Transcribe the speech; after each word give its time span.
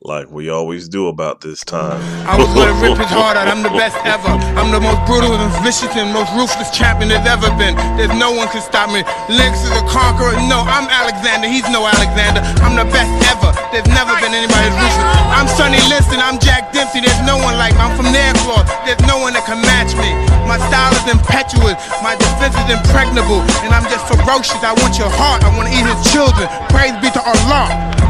like 0.00 0.32
we 0.32 0.48
always 0.48 0.88
do 0.88 1.12
about 1.12 1.44
this 1.44 1.60
time. 1.60 2.00
I 2.24 2.32
was 2.32 2.48
gonna 2.56 2.72
rip 2.80 2.96
his 2.96 3.12
heart 3.12 3.36
out, 3.36 3.52
I'm 3.52 3.60
the 3.60 3.68
best 3.76 4.00
ever. 4.08 4.32
I'm 4.56 4.72
the 4.72 4.80
most 4.80 4.96
brutal 5.04 5.36
and 5.36 5.52
vicious 5.60 5.92
and 5.92 6.08
most 6.16 6.32
ruthless 6.32 6.72
champion 6.72 7.12
there's 7.12 7.28
ever 7.28 7.52
been. 7.60 7.76
There's 8.00 8.16
no 8.16 8.32
one 8.32 8.48
can 8.48 8.64
stop 8.64 8.88
me. 8.88 9.04
Lennox 9.28 9.60
is 9.60 9.76
a 9.76 9.84
conqueror. 9.92 10.32
No, 10.48 10.64
I'm 10.64 10.88
Alexander, 10.88 11.52
he's 11.52 11.68
no 11.68 11.84
Alexander. 11.84 12.40
I'm 12.64 12.80
the 12.80 12.88
best 12.88 13.12
ever. 13.28 13.52
There's 13.76 13.84
never 13.92 14.16
been 14.24 14.32
anybody 14.32 14.72
ruthless. 14.72 15.20
I'm 15.36 15.44
Sonny 15.52 15.84
Liston, 15.92 16.16
I'm 16.16 16.40
Jack 16.40 16.72
Dempsey. 16.72 17.04
There's 17.04 17.20
no 17.28 17.36
one 17.36 17.60
like 17.60 17.76
me. 17.76 17.84
I'm 17.84 17.92
from 17.92 18.08
Nairclaw. 18.08 18.64
There's 18.88 19.04
no 19.04 19.20
one 19.20 19.36
that 19.36 19.44
can 19.44 19.60
match 19.60 19.92
me. 20.00 20.16
My 20.48 20.56
style 20.72 20.96
is 20.96 21.12
impetuous, 21.12 21.76
my 22.00 22.16
defense 22.16 22.56
is 22.56 22.68
impregnable, 22.72 23.44
and 23.60 23.76
I'm 23.76 23.84
just 23.92 24.08
ferocious. 24.08 24.64
I 24.64 24.72
want 24.80 24.96
your 24.96 25.12
heart, 25.12 25.44
I 25.44 25.52
want 25.60 25.68
to 25.68 25.74
eat 25.76 25.84
his 25.84 26.00
children. 26.08 26.48
Praise 26.72 26.96
be 27.04 27.12
to 27.12 27.20
Allah. 27.20 28.09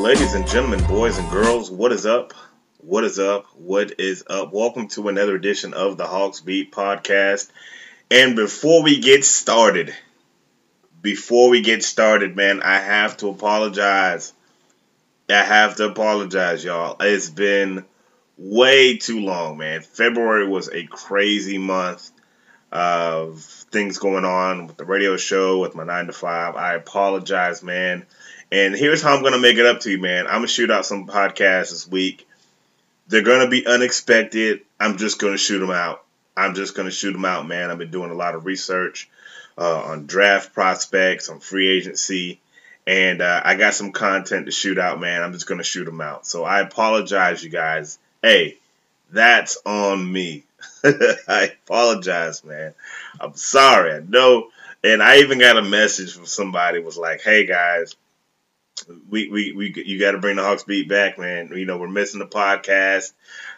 Ladies 0.00 0.32
and 0.32 0.48
gentlemen, 0.48 0.82
boys 0.86 1.18
and 1.18 1.30
girls, 1.30 1.70
what 1.70 1.92
is 1.92 2.06
up? 2.06 2.32
What 2.78 3.04
is 3.04 3.18
up? 3.18 3.44
What 3.54 4.00
is 4.00 4.24
up? 4.30 4.50
Welcome 4.50 4.88
to 4.88 5.08
another 5.08 5.36
edition 5.36 5.74
of 5.74 5.98
the 5.98 6.06
Hawks 6.06 6.40
Beat 6.40 6.72
podcast. 6.72 7.50
And 8.10 8.34
before 8.34 8.82
we 8.82 9.00
get 9.00 9.26
started, 9.26 9.94
before 11.02 11.50
we 11.50 11.60
get 11.60 11.84
started, 11.84 12.34
man, 12.34 12.62
I 12.62 12.78
have 12.78 13.18
to 13.18 13.28
apologize. 13.28 14.32
I 15.28 15.42
have 15.42 15.76
to 15.76 15.90
apologize, 15.90 16.64
y'all. 16.64 16.96
It's 17.00 17.28
been 17.28 17.84
way 18.38 18.96
too 18.96 19.20
long, 19.20 19.58
man. 19.58 19.82
February 19.82 20.48
was 20.48 20.70
a 20.70 20.86
crazy 20.86 21.58
month 21.58 22.10
of 22.72 23.42
things 23.42 23.98
going 23.98 24.24
on 24.24 24.66
with 24.66 24.78
the 24.78 24.86
radio 24.86 25.18
show, 25.18 25.58
with 25.58 25.74
my 25.74 25.84
9 25.84 26.06
to 26.06 26.14
5. 26.14 26.56
I 26.56 26.72
apologize, 26.72 27.62
man. 27.62 28.06
And 28.52 28.74
here's 28.74 29.02
how 29.02 29.14
I'm 29.14 29.22
going 29.22 29.32
to 29.32 29.38
make 29.38 29.58
it 29.58 29.66
up 29.66 29.80
to 29.80 29.90
you, 29.90 29.98
man. 29.98 30.26
I'm 30.26 30.38
going 30.38 30.42
to 30.42 30.48
shoot 30.48 30.70
out 30.70 30.86
some 30.86 31.06
podcasts 31.06 31.70
this 31.70 31.88
week. 31.88 32.26
They're 33.06 33.22
going 33.22 33.44
to 33.44 33.50
be 33.50 33.66
unexpected. 33.66 34.62
I'm 34.78 34.96
just 34.96 35.18
going 35.20 35.34
to 35.34 35.38
shoot 35.38 35.60
them 35.60 35.70
out. 35.70 36.04
I'm 36.36 36.54
just 36.54 36.74
going 36.74 36.86
to 36.86 36.94
shoot 36.94 37.12
them 37.12 37.24
out, 37.24 37.46
man. 37.46 37.70
I've 37.70 37.78
been 37.78 37.90
doing 37.90 38.10
a 38.10 38.14
lot 38.14 38.34
of 38.34 38.46
research 38.46 39.08
uh, 39.58 39.82
on 39.82 40.06
draft 40.06 40.52
prospects, 40.52 41.28
on 41.28 41.38
free 41.40 41.68
agency, 41.68 42.40
and 42.86 43.20
uh, 43.20 43.42
I 43.44 43.56
got 43.56 43.74
some 43.74 43.92
content 43.92 44.46
to 44.46 44.52
shoot 44.52 44.78
out, 44.78 45.00
man. 45.00 45.22
I'm 45.22 45.32
just 45.32 45.46
going 45.46 45.58
to 45.58 45.64
shoot 45.64 45.84
them 45.84 46.00
out. 46.00 46.26
So 46.26 46.44
I 46.44 46.60
apologize, 46.60 47.44
you 47.44 47.50
guys. 47.50 47.98
Hey, 48.22 48.58
that's 49.12 49.58
on 49.64 50.10
me. 50.10 50.44
I 50.84 51.52
apologize, 51.64 52.44
man. 52.44 52.74
I'm 53.20 53.34
sorry. 53.34 53.92
I 53.92 54.00
know. 54.00 54.48
And 54.82 55.02
I 55.02 55.18
even 55.18 55.38
got 55.38 55.58
a 55.58 55.62
message 55.62 56.14
from 56.14 56.26
somebody 56.26 56.78
was 56.78 56.96
like, 56.96 57.20
"Hey 57.20 57.44
guys, 57.44 57.96
we, 59.08 59.28
we, 59.28 59.52
we 59.52 59.72
you 59.84 59.98
got 59.98 60.12
to 60.12 60.18
bring 60.18 60.36
the 60.36 60.42
Hawks 60.42 60.64
beat 60.64 60.88
back, 60.88 61.18
man. 61.18 61.50
You 61.54 61.66
know, 61.66 61.78
we're 61.78 61.88
missing 61.88 62.20
the 62.20 62.26
podcast. 62.26 63.12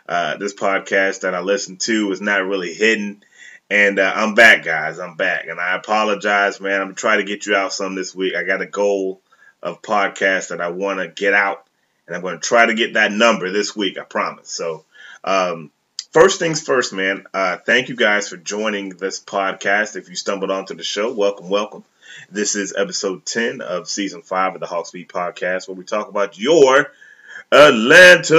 Uh, 0.08 0.36
this 0.36 0.54
podcast 0.54 1.20
that 1.20 1.34
I 1.34 1.40
listen 1.40 1.76
to 1.78 2.10
is 2.12 2.20
not 2.20 2.44
really 2.44 2.74
hidden. 2.74 3.22
And 3.70 3.98
uh, 3.98 4.12
I'm 4.14 4.34
back, 4.34 4.64
guys. 4.64 4.98
I'm 4.98 5.16
back. 5.16 5.46
And 5.46 5.60
I 5.60 5.76
apologize, 5.76 6.60
man. 6.60 6.80
I'm 6.80 6.94
trying 6.94 7.18
to 7.18 7.24
get 7.24 7.46
you 7.46 7.54
out 7.54 7.72
some 7.72 7.94
this 7.94 8.14
week. 8.14 8.34
I 8.34 8.42
got 8.42 8.60
a 8.60 8.66
goal 8.66 9.20
of 9.62 9.80
podcasts 9.80 10.48
that 10.48 10.60
I 10.60 10.68
want 10.68 10.98
to 10.98 11.08
get 11.08 11.34
out. 11.34 11.66
And 12.06 12.16
I'm 12.16 12.22
going 12.22 12.34
to 12.34 12.40
try 12.40 12.66
to 12.66 12.74
get 12.74 12.94
that 12.94 13.12
number 13.12 13.50
this 13.50 13.74
week, 13.74 13.98
I 13.98 14.02
promise. 14.02 14.50
So, 14.50 14.84
um, 15.24 15.70
first 16.10 16.38
things 16.38 16.60
first, 16.60 16.92
man. 16.92 17.26
Uh, 17.32 17.56
thank 17.64 17.88
you 17.88 17.96
guys 17.96 18.28
for 18.28 18.36
joining 18.36 18.90
this 18.90 19.22
podcast. 19.22 19.96
If 19.96 20.08
you 20.08 20.16
stumbled 20.16 20.50
onto 20.50 20.74
the 20.74 20.82
show, 20.82 21.12
welcome, 21.12 21.48
welcome. 21.48 21.84
This 22.30 22.56
is 22.56 22.74
episode 22.76 23.24
10 23.26 23.60
of 23.60 23.88
season 23.88 24.22
5 24.22 24.54
of 24.54 24.60
the 24.60 24.66
Hawks 24.66 24.90
Beat 24.90 25.08
podcast, 25.08 25.68
where 25.68 25.76
we 25.76 25.84
talk 25.84 26.08
about 26.08 26.38
your 26.38 26.92
Atlanta 27.50 28.36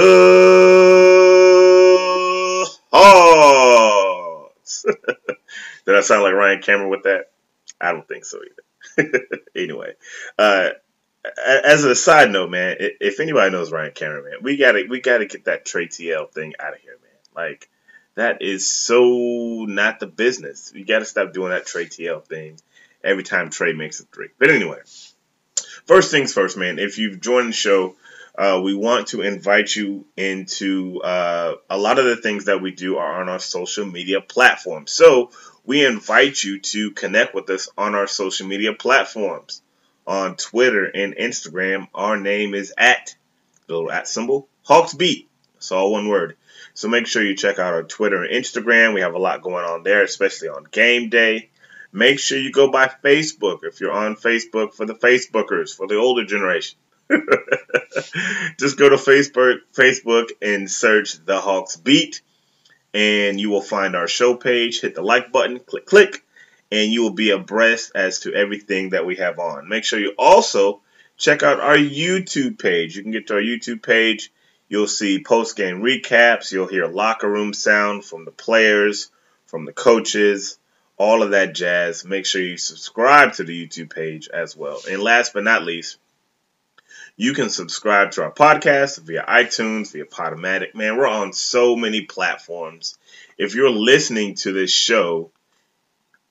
Hawks. 2.92 4.84
Did 5.86 5.96
I 5.96 6.00
sound 6.00 6.22
like 6.22 6.34
Ryan 6.34 6.62
Cameron 6.62 6.90
with 6.90 7.04
that? 7.04 7.30
I 7.80 7.92
don't 7.92 8.06
think 8.08 8.24
so 8.24 8.38
either. 8.38 9.10
anyway, 9.56 9.94
uh, 10.38 10.70
as 11.46 11.84
a 11.84 11.94
side 11.94 12.30
note, 12.30 12.50
man, 12.50 12.76
if 12.78 13.20
anybody 13.20 13.50
knows 13.50 13.72
Ryan 13.72 13.92
Cameron, 13.92 14.24
man, 14.24 14.42
we 14.42 14.56
gotta 14.56 14.84
we 14.88 15.00
gotta 15.00 15.26
get 15.26 15.46
that 15.46 15.64
Trae 15.64 15.88
TL 15.88 16.30
thing 16.32 16.54
out 16.60 16.74
of 16.74 16.80
here, 16.80 16.98
man. 17.02 17.10
Like 17.34 17.68
that 18.14 18.42
is 18.42 18.66
so 18.66 19.64
not 19.68 20.00
the 20.00 20.06
business. 20.06 20.72
You 20.74 20.84
gotta 20.84 21.04
stop 21.04 21.32
doing 21.32 21.50
that 21.50 21.66
Trae 21.66 21.86
TL 21.86 22.24
thing 22.24 22.58
every 23.04 23.22
time 23.22 23.50
Trae 23.50 23.76
makes 23.76 24.00
a 24.00 24.04
three. 24.04 24.28
But 24.38 24.50
anyway, 24.50 24.78
first 25.86 26.10
things 26.10 26.32
first, 26.32 26.56
man. 26.56 26.78
If 26.78 26.98
you've 26.98 27.20
joined 27.20 27.50
the 27.50 27.52
show, 27.52 27.96
uh, 28.36 28.60
we 28.64 28.74
want 28.74 29.08
to 29.08 29.22
invite 29.22 29.74
you 29.74 30.06
into 30.16 31.00
uh, 31.02 31.54
a 31.70 31.78
lot 31.78 31.98
of 31.98 32.06
the 32.06 32.16
things 32.16 32.46
that 32.46 32.60
we 32.60 32.72
do 32.72 32.96
are 32.96 33.20
on 33.20 33.28
our 33.28 33.38
social 33.38 33.86
media 33.86 34.20
platforms. 34.20 34.90
So 34.90 35.30
we 35.64 35.84
invite 35.84 36.42
you 36.42 36.60
to 36.60 36.90
connect 36.90 37.34
with 37.34 37.48
us 37.50 37.68
on 37.78 37.94
our 37.94 38.06
social 38.06 38.46
media 38.46 38.72
platforms. 38.72 39.62
On 40.06 40.36
Twitter 40.36 40.84
and 40.84 41.16
Instagram, 41.16 41.88
our 41.94 42.18
name 42.18 42.54
is 42.54 42.74
at 42.76 43.14
the 43.66 43.74
little 43.74 43.90
at 43.90 44.06
symbol 44.06 44.48
Hawks 44.62 44.92
Beat. 44.92 45.30
It's 45.56 45.72
all 45.72 45.92
one 45.92 46.08
word. 46.08 46.36
So 46.74 46.88
make 46.88 47.06
sure 47.06 47.24
you 47.24 47.36
check 47.36 47.58
out 47.58 47.72
our 47.72 47.84
Twitter 47.84 48.22
and 48.22 48.34
Instagram. 48.34 48.92
We 48.92 49.00
have 49.00 49.14
a 49.14 49.18
lot 49.18 49.42
going 49.42 49.64
on 49.64 49.82
there, 49.82 50.02
especially 50.02 50.48
on 50.48 50.64
game 50.70 51.08
day. 51.08 51.48
Make 51.96 52.18
sure 52.18 52.36
you 52.36 52.50
go 52.50 52.72
by 52.72 52.88
Facebook 52.88 53.60
if 53.62 53.80
you're 53.80 53.92
on 53.92 54.16
Facebook 54.16 54.74
for 54.74 54.84
the 54.84 54.96
Facebookers, 54.96 55.76
for 55.76 55.86
the 55.86 55.94
older 55.94 56.24
generation. 56.24 56.76
Just 58.58 58.76
go 58.76 58.88
to 58.88 58.96
Facebook, 58.96 59.58
Facebook 59.72 60.30
and 60.42 60.68
search 60.68 61.24
the 61.24 61.40
Hawks 61.40 61.76
Beat, 61.76 62.20
and 62.92 63.38
you 63.38 63.48
will 63.48 63.62
find 63.62 63.94
our 63.94 64.08
show 64.08 64.34
page. 64.34 64.80
Hit 64.80 64.96
the 64.96 65.02
like 65.02 65.30
button, 65.30 65.60
click, 65.60 65.86
click, 65.86 66.24
and 66.72 66.90
you 66.90 67.02
will 67.02 67.12
be 67.12 67.30
abreast 67.30 67.92
as 67.94 68.18
to 68.20 68.34
everything 68.34 68.90
that 68.90 69.06
we 69.06 69.14
have 69.16 69.38
on. 69.38 69.68
Make 69.68 69.84
sure 69.84 70.00
you 70.00 70.14
also 70.18 70.82
check 71.16 71.44
out 71.44 71.60
our 71.60 71.76
YouTube 71.76 72.58
page. 72.58 72.96
You 72.96 73.04
can 73.04 73.12
get 73.12 73.28
to 73.28 73.34
our 73.34 73.40
YouTube 73.40 73.84
page. 73.84 74.32
You'll 74.68 74.88
see 74.88 75.22
post 75.22 75.54
game 75.54 75.80
recaps. 75.80 76.50
You'll 76.50 76.66
hear 76.66 76.88
locker 76.88 77.30
room 77.30 77.54
sound 77.54 78.04
from 78.04 78.24
the 78.24 78.32
players, 78.32 79.12
from 79.46 79.64
the 79.64 79.72
coaches 79.72 80.58
all 80.96 81.22
of 81.22 81.30
that 81.30 81.54
jazz. 81.54 82.04
Make 82.04 82.26
sure 82.26 82.42
you 82.42 82.56
subscribe 82.56 83.34
to 83.34 83.44
the 83.44 83.66
YouTube 83.66 83.94
page 83.94 84.28
as 84.28 84.56
well. 84.56 84.80
And 84.88 85.02
last 85.02 85.32
but 85.32 85.44
not 85.44 85.64
least, 85.64 85.98
you 87.16 87.32
can 87.32 87.50
subscribe 87.50 88.12
to 88.12 88.22
our 88.22 88.32
podcast 88.32 89.00
via 89.00 89.24
iTunes, 89.28 89.92
via 89.92 90.04
Podomatic. 90.04 90.74
Man, 90.74 90.96
we're 90.96 91.06
on 91.06 91.32
so 91.32 91.76
many 91.76 92.02
platforms. 92.02 92.98
If 93.38 93.54
you're 93.54 93.70
listening 93.70 94.34
to 94.36 94.52
this 94.52 94.72
show, 94.72 95.30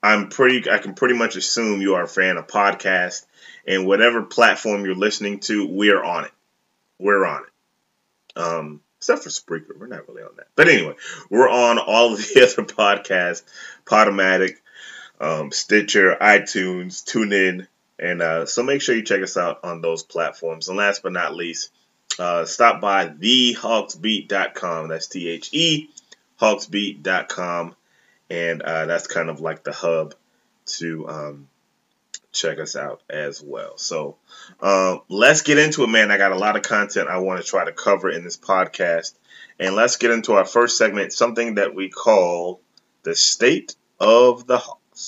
I'm 0.02 0.30
pretty 0.30 0.70
I 0.70 0.80
can 0.80 0.96
pretty 0.96 1.16
much 1.16 1.38
assume 1.38 1.82
you 1.82 1.96
are 1.96 2.04
a 2.04 2.08
fan 2.08 2.38
of 2.38 2.48
podcast 2.48 3.26
and 3.66 3.88
whatever 3.88 4.24
platform 4.24 4.86
you're 4.86 4.96
listening 4.96 5.40
to, 5.42 5.66
we're 5.68 6.04
on 6.04 6.26
it. 6.26 6.32
We're 7.00 7.26
on 7.26 7.44
it. 7.44 8.40
Um, 8.40 8.82
except 8.98 9.24
for 9.24 9.30
Spreaker. 9.30 9.78
We're 9.78 9.88
not 9.88 10.08
really 10.08 10.24
on 10.24 10.36
that. 10.38 10.48
But 10.56 10.70
anyway, 10.70 10.96
we're 11.30 11.50
on 11.50 11.80
all 11.80 12.14
of 12.14 12.20
the 12.20 12.42
other 12.58 12.68
podcasts, 12.68 13.44
Podomatic, 13.86 14.58
um, 15.20 15.52
Stitcher, 15.52 16.16
iTunes, 16.20 17.04
TuneIn, 17.04 17.68
and 18.00 18.22
uh, 18.22 18.46
so 18.46 18.64
make 18.64 18.82
sure 18.82 18.96
you 18.96 19.04
check 19.04 19.22
us 19.22 19.38
out 19.38 19.64
on 19.64 19.82
those 19.82 20.04
platforms. 20.04 20.68
And 20.68 20.78
last 20.78 21.04
but 21.04 21.12
not 21.12 21.36
least, 21.36 21.72
uh, 22.20 22.46
stop 22.46 22.82
by 22.82 23.08
thehawksbeat.com. 23.08 24.90
That's 24.90 25.08
T 25.08 25.30
H 25.30 25.50
E 25.54 25.90
hawksbeat.com. 26.44 27.76
And 28.30 28.62
uh, 28.62 28.86
that's 28.86 29.08
kind 29.08 29.30
of 29.30 29.40
like 29.40 29.64
the 29.64 29.72
hub 29.72 30.16
to 30.66 31.08
um, 31.08 31.48
check 32.32 32.60
us 32.60 32.76
out 32.76 33.02
as 33.10 33.42
well. 33.42 33.78
So 33.78 34.18
uh, 34.60 34.98
let's 35.08 35.42
get 35.42 35.58
into 35.58 35.84
it, 35.84 35.88
man. 35.88 36.12
I 36.12 36.18
got 36.18 36.32
a 36.32 36.38
lot 36.38 36.56
of 36.56 36.64
content 36.64 37.10
I 37.10 37.20
want 37.20 37.42
to 37.42 37.48
try 37.48 37.66
to 37.66 37.72
cover 37.72 38.10
in 38.10 38.24
this 38.24 38.38
podcast. 38.38 39.14
And 39.60 39.76
let's 39.76 39.98
get 39.98 40.12
into 40.12 40.34
our 40.34 40.46
first 40.46 40.78
segment, 40.78 41.14
something 41.14 41.56
that 41.56 41.76
we 41.76 41.90
call 41.90 42.60
the 43.04 43.16
state 43.16 43.76
of 44.00 44.48
the 44.48 44.58
Hawks. 44.58 44.80
All 44.94 45.00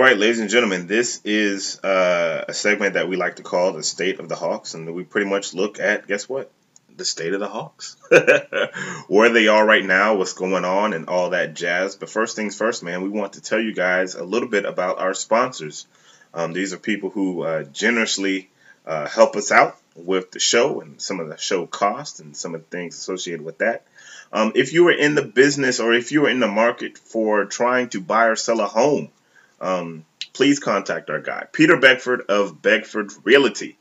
right, 0.00 0.18
ladies 0.18 0.40
and 0.40 0.50
gentlemen, 0.50 0.88
this 0.88 1.20
is 1.24 1.78
uh, 1.84 2.46
a 2.48 2.52
segment 2.52 2.94
that 2.94 3.08
we 3.08 3.14
like 3.14 3.36
to 3.36 3.44
call 3.44 3.72
the 3.72 3.84
State 3.84 4.18
of 4.18 4.28
the 4.28 4.34
Hawks, 4.34 4.74
and 4.74 4.92
we 4.92 5.04
pretty 5.04 5.30
much 5.30 5.54
look 5.54 5.78
at 5.78 6.08
guess 6.08 6.28
what? 6.28 6.50
The 6.96 7.04
state 7.04 7.32
of 7.32 7.38
the 7.38 7.46
Hawks, 7.46 7.96
where 9.06 9.28
they 9.28 9.46
are 9.46 9.64
right 9.64 9.84
now, 9.84 10.16
what's 10.16 10.32
going 10.32 10.64
on, 10.64 10.94
and 10.94 11.08
all 11.08 11.30
that 11.30 11.54
jazz. 11.54 11.94
But 11.94 12.10
first 12.10 12.34
things 12.34 12.58
first, 12.58 12.82
man, 12.82 13.02
we 13.02 13.08
want 13.08 13.34
to 13.34 13.40
tell 13.40 13.60
you 13.60 13.72
guys 13.72 14.16
a 14.16 14.24
little 14.24 14.48
bit 14.48 14.64
about 14.64 14.98
our 14.98 15.14
sponsors. 15.14 15.86
Um, 16.34 16.52
these 16.52 16.72
are 16.72 16.78
people 16.78 17.10
who 17.10 17.42
uh, 17.42 17.62
generously 17.62 18.50
uh, 18.84 19.06
help 19.06 19.36
us 19.36 19.52
out 19.52 19.77
with 19.98 20.30
the 20.30 20.38
show 20.38 20.80
and 20.80 21.00
some 21.00 21.20
of 21.20 21.28
the 21.28 21.36
show 21.36 21.66
costs 21.66 22.20
and 22.20 22.36
some 22.36 22.54
of 22.54 22.62
the 22.62 22.66
things 22.68 22.96
associated 22.96 23.44
with 23.44 23.58
that. 23.58 23.84
Um, 24.32 24.52
if 24.54 24.72
you 24.72 24.86
are 24.88 24.92
in 24.92 25.14
the 25.14 25.22
business 25.22 25.80
or 25.80 25.94
if 25.94 26.12
you 26.12 26.26
are 26.26 26.30
in 26.30 26.40
the 26.40 26.48
market 26.48 26.98
for 26.98 27.44
trying 27.44 27.88
to 27.90 28.00
buy 28.00 28.26
or 28.26 28.36
sell 28.36 28.60
a 28.60 28.66
home, 28.66 29.10
um, 29.60 30.04
please 30.32 30.58
contact 30.58 31.10
our 31.10 31.20
guy, 31.20 31.46
Peter 31.52 31.76
Beckford 31.78 32.22
of 32.28 32.60
Beckford 32.60 33.10
Realty. 33.24 33.76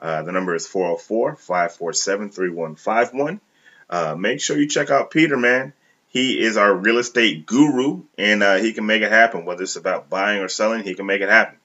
Uh, 0.00 0.22
the 0.22 0.32
number 0.32 0.54
is 0.54 0.66
404 0.66 1.36
547 1.36 2.30
3151. 2.30 3.40
Uh, 3.88 4.16
make 4.16 4.40
sure 4.40 4.58
you 4.58 4.68
check 4.68 4.90
out 4.90 5.10
Peter, 5.10 5.36
man. 5.36 5.72
He 6.08 6.38
is 6.38 6.56
our 6.56 6.74
real 6.74 6.98
estate 6.98 7.46
guru 7.46 8.02
and 8.18 8.42
uh, 8.42 8.56
he 8.56 8.72
can 8.72 8.84
make 8.84 9.02
it 9.02 9.12
happen. 9.12 9.44
Whether 9.44 9.62
it's 9.62 9.76
about 9.76 10.10
buying 10.10 10.42
or 10.42 10.48
selling, 10.48 10.82
he 10.82 10.94
can 10.94 11.06
make 11.06 11.22
it 11.22 11.30
happen. 11.30 11.58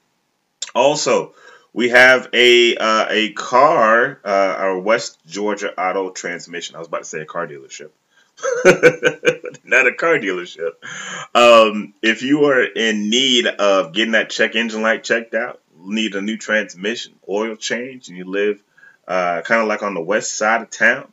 Also, 0.74 1.34
we 1.74 1.90
have 1.90 2.30
a 2.34 2.76
uh, 2.76 3.06
a 3.10 3.34
car, 3.34 4.20
uh, 4.24 4.56
our 4.58 4.80
West 4.80 5.20
Georgia 5.28 5.80
Auto 5.80 6.10
Transmission. 6.10 6.76
I 6.76 6.80
was 6.80 6.88
about 6.88 7.04
to 7.04 7.06
say 7.06 7.22
a 7.22 7.26
car 7.26 7.48
dealership. 7.48 7.90
Not 9.64 9.88
a 9.88 9.94
car 9.94 10.20
dealership. 10.20 10.74
Um, 11.34 11.94
if 12.02 12.22
you 12.22 12.46
are 12.46 12.64
in 12.64 13.10
need 13.10 13.48
of 13.48 13.94
getting 13.94 14.12
that 14.12 14.30
check 14.30 14.56
engine 14.56 14.82
light 14.82 15.04
checked 15.04 15.34
out, 15.34 15.60
need 15.76 16.16
a 16.16 16.22
new 16.22 16.38
transmission, 16.38 17.16
oil 17.28 17.56
change, 17.56 18.10
and 18.10 18.18
you 18.18 18.26
live 18.26 18.62
uh, 19.08 19.42
kind 19.42 19.62
of 19.62 19.68
like 19.68 19.84
on 19.84 19.94
the 19.94 20.02
west 20.02 20.38
side 20.38 20.62
of 20.62 20.70
town, 20.70 21.12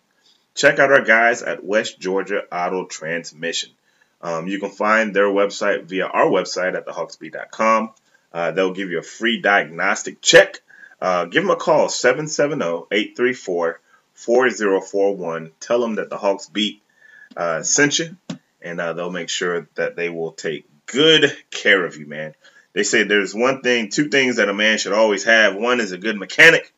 check 0.55 0.79
out 0.79 0.93
our 0.93 1.05
guys 1.05 1.43
at 1.43 1.65
West 1.65 1.99
Georgia 1.99 2.43
Auto 2.53 2.87
Transmission. 2.87 3.71
Um, 4.21 4.49
you 4.49 4.59
can 4.59 4.71
find 4.71 5.15
their 5.15 5.29
website 5.29 5.85
via 5.85 6.07
our 6.07 6.27
website 6.27 6.75
at 6.75 6.87
thehawksbeat.com. 6.87 7.91
Uh, 8.35 8.51
they'll 8.51 8.75
give 8.75 8.91
you 8.91 8.99
a 8.99 9.03
free 9.03 9.41
diagnostic 9.41 10.21
check. 10.21 10.61
Uh, 11.01 11.25
give 11.27 11.45
them 11.45 11.51
a 11.51 11.57
call, 11.57 11.89
770 11.89 12.87
834 12.91 13.81
4041. 14.15 15.53
Tell 15.61 15.81
them 15.81 15.95
that 15.97 16.11
the 16.11 16.19
Hawks 16.19 16.49
Beat 16.49 16.83
uh, 17.37 17.63
sent 17.63 18.01
you, 18.01 18.17
and 18.61 18.81
uh, 18.81 18.93
they'll 18.93 19.11
make 19.11 19.29
sure 19.29 19.69
that 19.77 19.95
they 19.95 20.09
will 20.09 20.33
take 20.33 20.67
good 20.87 21.37
care 21.51 21.85
of 21.85 21.97
you, 21.97 22.07
man. 22.07 22.35
They 22.73 22.83
say 22.83 23.05
there's 23.05 23.35
one 23.35 23.63
thing, 23.63 23.89
two 23.91 24.09
things 24.09 24.37
that 24.37 24.49
a 24.49 24.55
man 24.55 24.79
should 24.79 24.93
always 24.93 25.25
have. 25.25 25.55
One 25.55 25.81
is 25.81 25.93
a 25.93 25.99
good 25.99 26.17
mechanic, 26.17 26.73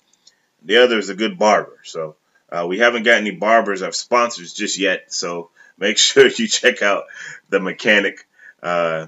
the 0.62 0.78
other 0.78 0.98
is 0.98 1.08
a 1.08 1.14
good 1.14 1.38
barber. 1.38 1.78
So 1.84 2.16
uh, 2.50 2.66
we 2.68 2.78
haven't 2.78 3.04
got 3.04 3.16
any 3.16 3.30
barbers 3.30 3.82
or 3.82 3.92
sponsors 3.92 4.52
just 4.52 4.78
yet. 4.78 5.12
So 5.12 5.50
make 5.78 5.96
sure 5.96 6.26
you 6.26 6.48
check 6.48 6.82
out 6.82 7.04
the 7.48 7.60
mechanic 7.60 8.26
uh, 8.62 9.06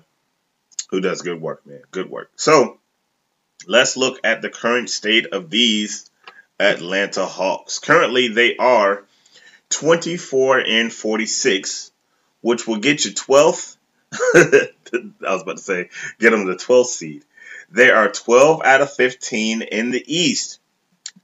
who 0.89 1.01
does 1.01 1.23
good 1.23 1.41
work, 1.41 1.67
man. 1.67 1.83
Good 1.91 2.11
work. 2.11 2.31
So 2.37 2.79
let's 3.67 3.97
look 3.97 4.21
at 4.25 4.43
the 4.43 4.51
current 4.51 4.91
state 4.91 5.27
of 5.27 5.51
these 5.51 6.11
Atlanta 6.59 7.25
Hawks. 7.27 7.79
Currently, 7.79 8.29
they 8.29 8.57
are 8.57 9.05
24 9.71 10.61
and 10.61 10.93
46, 10.93 11.91
which 12.41 12.67
will 12.67 12.79
get 12.79 13.05
you 13.05 13.13
12th. 13.13 13.77
I 14.13 14.69
was 15.23 15.43
about 15.43 15.59
to 15.59 15.63
say, 15.63 15.91
get 16.19 16.31
them 16.31 16.47
the 16.47 16.57
12th 16.57 16.87
seed. 16.87 17.25
They 17.71 17.91
are 17.91 18.11
12 18.11 18.63
out 18.65 18.81
of 18.81 18.93
15 18.95 19.63
in 19.63 19.91
the 19.91 20.03
East. 20.07 20.59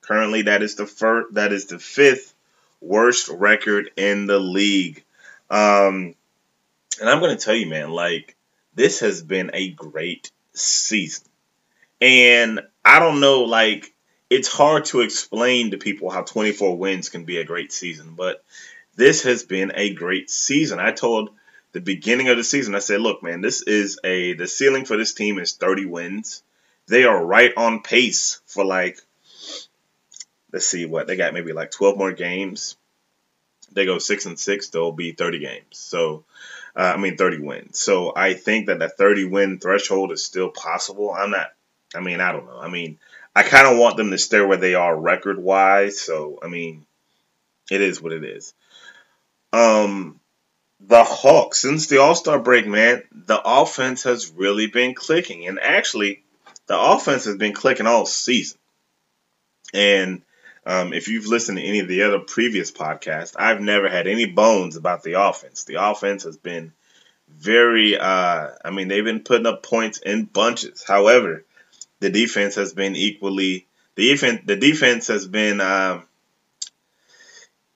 Currently, 0.03 0.43
that 0.43 0.63
is 0.63 0.75
the 0.75 0.87
first, 0.87 1.35
that 1.35 1.53
is 1.53 1.67
the 1.67 1.79
fifth 1.79 2.35
worst 2.83 3.29
record 3.29 3.91
in 3.97 4.27
the 4.27 4.39
league. 4.39 5.03
Um, 5.49 6.15
and 7.01 7.09
I'm 7.09 7.21
going 7.21 7.37
to 7.37 7.43
tell 7.43 7.55
you, 7.55 7.67
man, 7.67 7.91
like 7.91 8.37
this 8.75 9.01
has 9.01 9.23
been 9.23 9.51
a 9.55 9.71
great 9.71 10.31
season. 10.53 11.27
And 12.01 12.61
I 12.85 12.99
don't 13.01 13.21
know, 13.21 13.43
like, 13.43 13.95
it's 14.31 14.49
hard 14.49 14.87
to 14.87 15.01
explain 15.01 15.71
to 15.71 15.79
people 15.79 16.11
how 16.11 16.23
24 16.23 16.77
wins 16.77 17.09
can 17.09 17.25
be 17.25 17.39
a 17.39 17.45
great 17.45 17.73
season, 17.73 18.15
but 18.17 18.43
this 18.97 19.23
has 19.23 19.43
been 19.43 19.73
a 19.75 19.95
great 19.95 20.31
season. 20.31 20.81
I 20.81 20.93
told 20.93 21.31
the 21.73 21.81
beginning 21.81 22.29
of 22.29 22.37
the 22.37 22.45
season, 22.45 22.75
I 22.75 22.81
said, 22.81 23.01
look, 23.01 23.23
man, 23.23 23.41
this 23.41 23.63
is 23.63 23.99
a, 24.05 24.35
the 24.35 24.47
ceiling 24.47 24.85
for 24.85 24.97
this 24.97 25.15
team 25.15 25.39
is 25.39 25.53
30 25.53 25.87
wins. 25.87 26.43
They 26.87 27.05
are 27.05 27.25
right 27.25 27.53
on 27.57 27.83
pace 27.83 28.41
for 28.47 28.65
like, 28.65 28.99
let's 30.53 30.67
see 30.67 30.87
what, 30.87 31.07
they 31.07 31.17
got 31.17 31.35
maybe 31.35 31.53
like 31.53 31.71
12 31.71 31.99
more 31.99 32.13
games. 32.13 32.77
They 33.73 33.87
go 33.87 33.99
six 33.99 34.27
and 34.27 34.39
six, 34.39 34.69
they'll 34.69 34.93
be 34.93 35.13
30 35.13 35.41
games. 35.41 35.65
So, 35.73 36.25
uh, 36.77 36.95
I 36.95 36.97
mean, 36.97 37.17
30 37.17 37.39
wins. 37.39 37.79
So 37.79 38.13
I 38.15 38.35
think 38.35 38.67
that 38.67 38.81
that 38.81 38.97
30 38.97 39.27
win 39.27 39.59
threshold 39.59 40.13
is 40.13 40.25
still 40.25 40.51
possible. 40.51 41.13
I'm 41.13 41.31
not, 41.31 41.49
I 41.95 42.01
mean, 42.01 42.21
I 42.21 42.33
don't 42.33 42.47
know. 42.47 42.59
I 42.59 42.69
mean, 42.69 42.99
I 43.35 43.43
kind 43.43 43.67
of 43.67 43.79
want 43.79 43.97
them 43.97 44.11
to 44.11 44.19
stay 44.19 44.41
where 44.41 44.57
they 44.57 44.75
are 44.75 44.99
record 44.99 45.39
wise. 45.39 46.01
So, 46.01 46.39
I 46.43 46.49
mean, 46.49 46.87
it 47.71 47.81
is 47.81 48.01
what 48.01 48.13
it 48.13 48.25
is. 48.25 48.55
Um, 49.53 50.21
the 50.81 51.05
Hawks, 51.05 51.63
since 51.63 51.87
the 51.87 51.99
All 51.99 52.15
Star 52.15 52.39
break, 52.39 52.67
man, 52.67 53.03
the 53.13 53.41
offense 53.45 54.03
has 54.03 54.31
really 54.31 54.67
been 54.67 54.95
clicking. 54.95 55.47
And 55.47 55.61
actually, 55.61 56.25
the 56.67 56.79
offense 56.79 57.25
has 57.25 57.37
been 57.37 57.53
clicking 57.53 57.87
all 57.87 58.07
season. 58.07 58.59
And 59.73 60.23
um, 60.67 60.93
if 60.93 61.09
you've 61.09 61.27
listened 61.27 61.59
to 61.59 61.65
any 61.65 61.81
of 61.81 61.89
the 61.89 62.03
other 62.03 62.19
previous 62.19 62.71
podcasts, 62.71 63.35
I've 63.37 63.61
never 63.61 63.89
had 63.89 64.07
any 64.07 64.27
bones 64.27 64.77
about 64.77 65.03
the 65.03 65.21
offense. 65.21 65.65
The 65.65 65.83
offense 65.83 66.23
has 66.23 66.37
been 66.37 66.73
very, 67.29 67.99
uh, 67.99 68.49
I 68.65 68.71
mean, 68.71 68.89
they've 68.89 69.05
been 69.05 69.21
putting 69.21 69.47
up 69.47 69.63
points 69.63 69.99
in 69.99 70.25
bunches. 70.25 70.85
However, 70.87 71.45
the 72.01 72.11
defense 72.11 72.55
has 72.55 72.73
been 72.73 72.97
equally 72.97 73.67
the 73.95 74.09
defense. 74.09 74.43
The 74.47 74.57
defense 74.57 75.09
has 75.09 75.27
been, 75.27 75.61
um, 75.61 76.07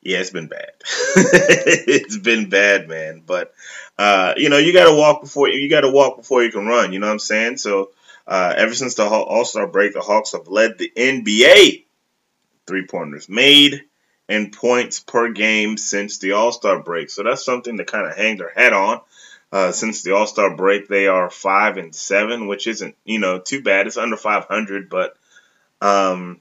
yeah, 0.00 0.18
it's 0.18 0.30
been 0.30 0.48
bad. 0.48 0.70
it's 1.16 2.16
been 2.16 2.48
bad, 2.48 2.88
man. 2.88 3.22
But 3.26 3.52
uh, 3.98 4.34
you 4.36 4.48
know, 4.48 4.58
you 4.58 4.72
got 4.72 4.88
to 4.88 4.96
walk 4.96 5.22
before 5.22 5.48
you 5.48 5.68
got 5.68 5.82
to 5.82 5.90
walk 5.90 6.16
before 6.16 6.42
you 6.42 6.52
can 6.52 6.66
run. 6.66 6.92
You 6.92 7.00
know 7.00 7.06
what 7.06 7.12
I'm 7.12 7.18
saying? 7.18 7.58
So 7.58 7.90
uh, 8.26 8.54
ever 8.56 8.74
since 8.74 8.94
the 8.94 9.04
All 9.04 9.44
Star 9.44 9.66
break, 9.66 9.92
the 9.92 10.00
Hawks 10.00 10.32
have 10.32 10.48
led 10.48 10.78
the 10.78 10.90
NBA 10.96 11.84
three 12.68 12.86
pointers 12.86 13.28
made 13.28 13.82
and 14.28 14.52
points 14.52 15.00
per 15.00 15.32
game 15.32 15.76
since 15.76 16.18
the 16.18 16.32
All 16.32 16.52
Star 16.52 16.80
break. 16.82 17.10
So 17.10 17.22
that's 17.22 17.44
something 17.44 17.78
to 17.78 17.84
kind 17.84 18.06
of 18.06 18.16
hang 18.16 18.36
their 18.36 18.50
head 18.50 18.72
on. 18.72 19.00
Uh, 19.50 19.72
since 19.72 20.02
the 20.02 20.14
All 20.14 20.26
Star 20.26 20.54
break, 20.54 20.88
they 20.88 21.06
are 21.06 21.30
five 21.30 21.78
and 21.78 21.94
seven, 21.94 22.46
which 22.46 22.66
isn't 22.66 22.94
you 23.04 23.18
know 23.18 23.38
too 23.38 23.62
bad. 23.62 23.86
It's 23.86 23.96
under 23.96 24.16
500, 24.16 24.90
but 24.90 25.16
um, 25.80 26.40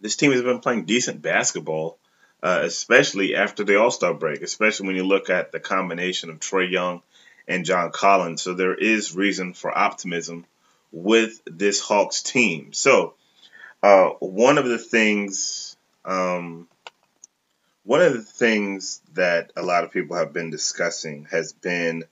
this 0.00 0.16
team 0.16 0.32
has 0.32 0.42
been 0.42 0.60
playing 0.60 0.86
decent 0.86 1.20
basketball, 1.20 1.98
uh, 2.42 2.60
especially 2.62 3.36
after 3.36 3.62
the 3.62 3.78
All 3.78 3.90
Star 3.90 4.14
break. 4.14 4.40
Especially 4.40 4.86
when 4.86 4.96
you 4.96 5.04
look 5.04 5.28
at 5.28 5.52
the 5.52 5.60
combination 5.60 6.30
of 6.30 6.40
Trae 6.40 6.70
Young 6.70 7.02
and 7.46 7.66
John 7.66 7.90
Collins. 7.92 8.40
So 8.40 8.54
there 8.54 8.74
is 8.74 9.14
reason 9.14 9.52
for 9.52 9.76
optimism 9.76 10.46
with 10.92 11.40
this 11.44 11.80
Hawks 11.80 12.22
team. 12.22 12.72
So 12.72 13.14
uh, 13.82 14.10
one 14.20 14.58
of 14.58 14.66
the 14.66 14.78
things, 14.78 15.76
um, 16.04 16.68
one 17.84 18.00
of 18.00 18.12
the 18.12 18.22
things 18.22 19.00
that 19.14 19.52
a 19.56 19.62
lot 19.62 19.84
of 19.84 19.90
people 19.90 20.16
have 20.16 20.32
been 20.32 20.50
discussing 20.50 21.26
has 21.30 21.52
been 21.52 22.04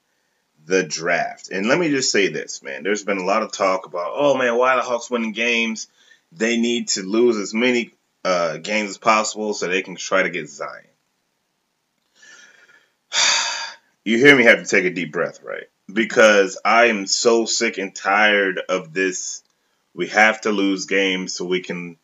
the 0.67 0.83
draft. 0.83 1.51
And 1.51 1.67
let 1.67 1.79
me 1.79 1.91
just 1.91 2.11
say 2.11 2.29
this, 2.29 2.63
man. 2.63 2.83
There's 2.83 3.05
been 3.05 3.19
a 3.19 3.25
lot 3.25 3.43
of 3.43 3.53
talk 3.53 3.87
about, 3.87 4.13
oh 4.15 4.37
man, 4.37 4.57
why 4.57 4.77
the 4.77 4.83
Hawks 4.83 5.11
winning 5.11 5.33
games? 5.33 5.89
They 6.33 6.57
need 6.57 6.89
to 6.89 7.03
lose 7.03 7.37
as 7.37 7.55
many 7.55 7.93
uh, 8.25 8.59
games 8.59 8.91
as 8.91 8.99
possible 8.99 9.55
so 9.55 9.67
they 9.67 9.83
can 9.83 9.97
try 9.97 10.23
to 10.23 10.31
get 10.31 10.49
Zion. 10.49 10.85
you 14.05 14.19
hear 14.19 14.37
me 14.37 14.45
have 14.45 14.59
to 14.59 14.69
take 14.69 14.85
a 14.85 14.91
deep 14.91 15.13
breath, 15.13 15.43
right? 15.43 15.69
Because 15.93 16.59
I 16.65 16.87
am 16.87 17.07
so 17.07 17.47
sick 17.47 17.79
and 17.79 17.95
tired 17.95 18.61
of 18.69 18.93
this 18.93 19.43
we 19.95 20.09
have 20.09 20.41
to 20.43 20.51
lose 20.51 20.87
games 20.87 21.35
so 21.35 21.45
we 21.45 21.61
can 21.61 21.97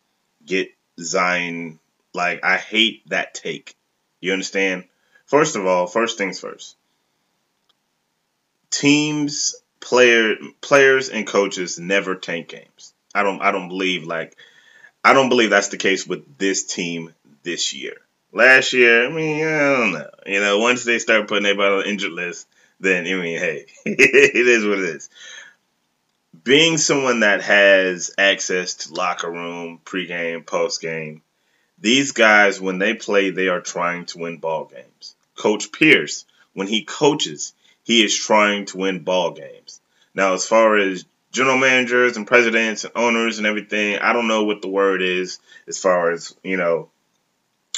get 0.45 0.69
Zion. 0.99 1.79
Like, 2.13 2.43
I 2.43 2.57
hate 2.57 3.07
that 3.09 3.33
take. 3.33 3.75
You 4.19 4.33
understand? 4.33 4.85
First 5.25 5.55
of 5.55 5.65
all, 5.65 5.87
first 5.87 6.17
things 6.17 6.39
first. 6.39 6.75
Teams, 8.69 9.55
player, 9.79 10.35
players, 10.61 11.09
and 11.09 11.25
coaches 11.25 11.79
never 11.79 12.15
tank 12.15 12.49
games. 12.49 12.93
I 13.13 13.23
don't. 13.23 13.41
I 13.41 13.51
don't 13.51 13.69
believe 13.69 14.03
like. 14.03 14.35
I 15.03 15.13
don't 15.13 15.29
believe 15.29 15.49
that's 15.49 15.69
the 15.69 15.77
case 15.77 16.05
with 16.05 16.37
this 16.37 16.65
team 16.65 17.13
this 17.43 17.73
year. 17.73 17.95
Last 18.33 18.73
year, 18.73 19.07
I 19.07 19.09
mean, 19.09 19.45
I 19.45 19.77
don't 19.77 19.93
know. 19.93 20.09
You 20.25 20.41
know, 20.41 20.59
once 20.59 20.83
they 20.83 20.99
start 20.99 21.27
putting 21.27 21.45
everybody 21.45 21.75
on 21.75 21.79
the 21.79 21.89
injured 21.89 22.11
list, 22.11 22.47
then 22.79 23.05
I 23.05 23.13
mean, 23.13 23.39
hey, 23.39 23.65
it 23.85 24.47
is 24.47 24.65
what 24.65 24.79
it 24.79 24.95
is 24.95 25.09
being 26.47 26.77
someone 26.77 27.19
that 27.19 27.41
has 27.41 28.11
access 28.17 28.73
to 28.75 28.93
locker 28.93 29.29
room, 29.29 29.81
pregame, 29.83 30.45
postgame, 30.45 31.19
these 31.77 32.13
guys, 32.13 32.59
when 32.59 32.79
they 32.79 32.93
play, 32.93 33.29
they 33.29 33.49
are 33.49 33.59
trying 33.59 34.05
to 34.07 34.19
win 34.19 34.37
ball 34.37 34.65
games. 34.65 35.15
Coach 35.35 35.71
Pierce, 35.71 36.25
when 36.53 36.67
he 36.67 36.85
coaches, 36.85 37.53
he 37.83 38.03
is 38.03 38.15
trying 38.17 38.65
to 38.67 38.77
win 38.77 39.03
ball 39.03 39.31
games. 39.31 39.81
Now, 40.15 40.33
as 40.33 40.47
far 40.47 40.77
as 40.77 41.05
general 41.31 41.57
managers 41.57 42.17
and 42.17 42.25
presidents 42.25 42.85
and 42.85 42.93
owners 42.95 43.37
and 43.37 43.45
everything, 43.45 43.99
I 43.99 44.13
don't 44.13 44.29
know 44.29 44.45
what 44.45 44.61
the 44.61 44.69
word 44.69 45.01
is 45.01 45.39
as 45.67 45.77
far 45.77 46.11
as 46.11 46.33
you 46.43 46.57
know, 46.57 46.89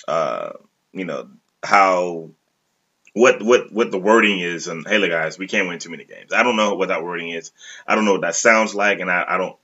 uh, 0.08 0.52
you 0.94 1.06
know 1.06 1.28
how 1.64 2.30
what 3.13 3.42
what 3.42 3.72
what 3.72 3.92
the 3.92 4.00
wording 4.00 4.39
is 4.39 4.68
and 4.68 4.88
hey 4.88 4.98
look 4.98 5.10
guys 5.10 5.38
we 5.38 5.48
can't 5.48 5.68
win 5.68 5.80
too 5.80 5.89
many 5.89 6.06
games. 6.06 6.32
I 6.34 6.44
don't 6.44 6.56
know 6.56 6.75
what 6.75 6.89
that 6.89 7.04
wording 7.04 7.30
is. 7.30 7.51
I 7.88 7.96
don't 7.96 8.06
know 8.06 8.13
what 8.13 8.22
that 8.22 8.36
sounds 8.36 8.75
like 8.75 9.00
and 9.00 9.10
i, 9.10 9.25
I 9.28 9.38
don't 9.38 9.56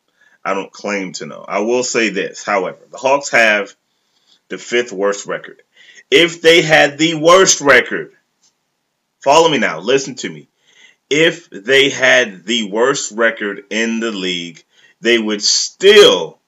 i 0.44 0.54
don't 0.54 0.72
claim 0.72 1.14
to 1.14 1.25
know. 1.25 1.44
I 1.48 1.60
will 1.60 1.84
say 1.84 2.10
this 2.10 2.44
however 2.44 2.80
the 2.90 2.98
hawks 2.98 3.30
have 3.30 3.75
the 4.48 4.58
fifth 4.58 4.92
worst 4.92 5.25
record. 5.25 5.62
If 6.12 6.42
they 6.42 6.62
had 6.62 6.98
the 6.98 7.16
worst 7.16 7.62
record 7.62 8.14
follow 9.20 9.50
me 9.50 9.58
now 9.58 9.80
listen 9.80 10.16
to 10.16 10.30
me. 10.30 10.50
If 11.10 11.50
they 11.52 11.90
had 11.90 12.46
the 12.46 12.70
worst 12.72 13.12
record 13.12 13.66
in 13.70 14.00
the 14.00 14.12
league 14.12 14.64
they 15.02 15.20
would 15.20 15.44
still 15.44 16.40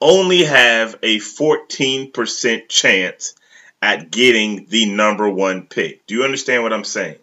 only 0.00 0.44
have 0.44 0.96
a 1.02 1.18
14% 1.18 2.68
chance 2.68 3.34
at 3.82 4.12
getting 4.12 4.66
the 4.68 4.88
number 4.90 5.28
one 5.28 5.66
pick. 5.66 6.06
Do 6.06 6.14
you 6.14 6.22
understand 6.22 6.62
what 6.62 6.72
I'm 6.72 6.84
saying? 6.84 7.18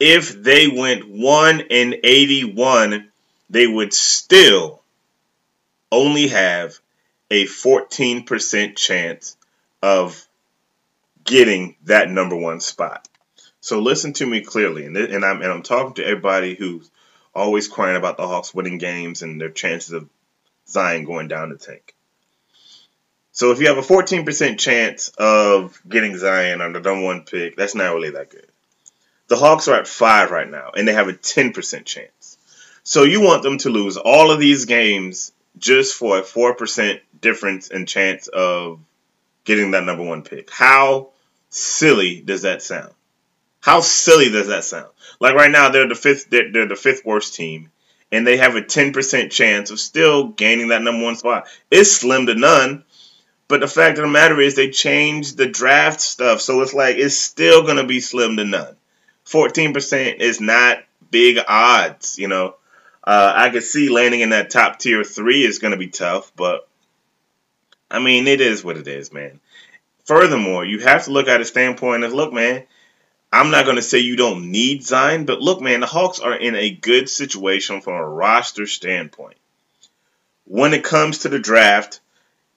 If 0.00 0.42
they 0.42 0.66
went 0.66 1.08
1 1.08 1.60
and 1.70 1.96
81, 2.02 3.12
they 3.50 3.66
would 3.66 3.92
still 3.92 4.82
only 5.92 6.28
have 6.28 6.78
a 7.30 7.44
14% 7.44 8.76
chance 8.76 9.36
of 9.82 10.26
getting 11.22 11.76
that 11.84 12.10
number 12.10 12.36
one 12.36 12.60
spot. 12.60 13.06
So 13.60 13.80
listen 13.80 14.12
to 14.14 14.26
me 14.26 14.42
clearly, 14.42 14.84
and, 14.86 14.96
and 14.96 15.24
I'm 15.24 15.40
and 15.40 15.50
I'm 15.50 15.62
talking 15.62 15.94
to 15.94 16.04
everybody 16.04 16.54
who's 16.54 16.90
always 17.34 17.68
crying 17.68 17.96
about 17.96 18.16
the 18.16 18.26
Hawks 18.26 18.54
winning 18.54 18.78
games 18.78 19.22
and 19.22 19.40
their 19.40 19.50
chances 19.50 19.92
of 19.92 20.08
Zion 20.68 21.04
going 21.04 21.28
down 21.28 21.48
the 21.48 21.56
tank. 21.56 21.94
So 23.34 23.50
if 23.50 23.58
you 23.58 23.66
have 23.66 23.78
a 23.78 23.82
14% 23.82 24.58
chance 24.60 25.08
of 25.18 25.82
getting 25.88 26.16
Zion 26.16 26.60
on 26.60 26.72
the 26.72 26.78
number 26.78 27.04
one 27.04 27.22
pick, 27.22 27.56
that's 27.56 27.74
not 27.74 27.92
really 27.92 28.10
that 28.10 28.30
good. 28.30 28.46
The 29.26 29.34
Hawks 29.34 29.66
are 29.66 29.74
at 29.74 29.88
five 29.88 30.30
right 30.30 30.48
now, 30.48 30.70
and 30.76 30.86
they 30.86 30.92
have 30.92 31.08
a 31.08 31.14
10% 31.14 31.84
chance. 31.84 32.38
So 32.84 33.02
you 33.02 33.20
want 33.20 33.42
them 33.42 33.58
to 33.58 33.70
lose 33.70 33.96
all 33.96 34.30
of 34.30 34.38
these 34.38 34.66
games 34.66 35.32
just 35.58 35.96
for 35.96 36.18
a 36.18 36.22
4% 36.22 37.00
difference 37.20 37.68
in 37.68 37.86
chance 37.86 38.28
of 38.28 38.78
getting 39.42 39.72
that 39.72 39.82
number 39.82 40.04
one 40.04 40.22
pick. 40.22 40.48
How 40.52 41.08
silly 41.50 42.20
does 42.20 42.42
that 42.42 42.62
sound? 42.62 42.92
How 43.60 43.80
silly 43.80 44.30
does 44.30 44.46
that 44.46 44.62
sound? 44.62 44.90
Like 45.18 45.34
right 45.34 45.50
now, 45.50 45.70
they're 45.70 45.88
the 45.88 45.96
fifth. 45.96 46.30
They're, 46.30 46.52
they're 46.52 46.68
the 46.68 46.76
fifth 46.76 47.04
worst 47.04 47.34
team, 47.34 47.72
and 48.12 48.24
they 48.24 48.36
have 48.36 48.54
a 48.54 48.62
10% 48.62 49.32
chance 49.32 49.72
of 49.72 49.80
still 49.80 50.28
gaining 50.28 50.68
that 50.68 50.82
number 50.82 51.02
one 51.02 51.16
spot. 51.16 51.48
It's 51.68 51.90
slim 51.90 52.26
to 52.26 52.36
none 52.36 52.84
but 53.54 53.60
the 53.60 53.68
fact 53.68 53.98
of 53.98 54.02
the 54.02 54.10
matter 54.10 54.40
is, 54.40 54.56
they 54.56 54.68
changed 54.68 55.36
the 55.36 55.46
draft 55.46 56.00
stuff, 56.00 56.40
so 56.40 56.60
it's 56.60 56.74
like 56.74 56.96
it's 56.96 57.16
still 57.16 57.64
gonna 57.64 57.86
be 57.86 58.00
slim 58.00 58.36
to 58.36 58.44
none. 58.44 58.74
Fourteen 59.22 59.72
percent 59.72 60.20
is 60.20 60.40
not 60.40 60.78
big 61.08 61.38
odds, 61.46 62.18
you 62.18 62.26
know. 62.26 62.56
Uh, 63.04 63.32
I 63.32 63.50
could 63.50 63.62
see 63.62 63.90
landing 63.90 64.22
in 64.22 64.30
that 64.30 64.50
top 64.50 64.80
tier 64.80 65.04
three 65.04 65.44
is 65.44 65.60
gonna 65.60 65.76
be 65.76 65.86
tough, 65.86 66.32
but 66.34 66.66
I 67.88 68.00
mean, 68.00 68.26
it 68.26 68.40
is 68.40 68.64
what 68.64 68.76
it 68.76 68.88
is, 68.88 69.12
man. 69.12 69.38
Furthermore, 70.04 70.64
you 70.64 70.80
have 70.80 71.04
to 71.04 71.12
look 71.12 71.28
at 71.28 71.40
a 71.40 71.44
standpoint 71.44 72.02
of 72.02 72.12
look, 72.12 72.32
man. 72.32 72.64
I'm 73.32 73.52
not 73.52 73.66
going 73.66 73.76
to 73.76 73.82
say 73.82 74.00
you 74.00 74.16
don't 74.16 74.50
need 74.50 74.82
Zion, 74.82 75.26
but 75.26 75.40
look, 75.40 75.60
man, 75.60 75.78
the 75.78 75.86
Hawks 75.86 76.18
are 76.18 76.34
in 76.34 76.56
a 76.56 76.72
good 76.72 77.08
situation 77.08 77.82
from 77.82 77.94
a 77.94 78.04
roster 78.04 78.66
standpoint. 78.66 79.36
When 80.44 80.74
it 80.74 80.82
comes 80.82 81.18
to 81.18 81.28
the 81.28 81.38
draft, 81.38 82.00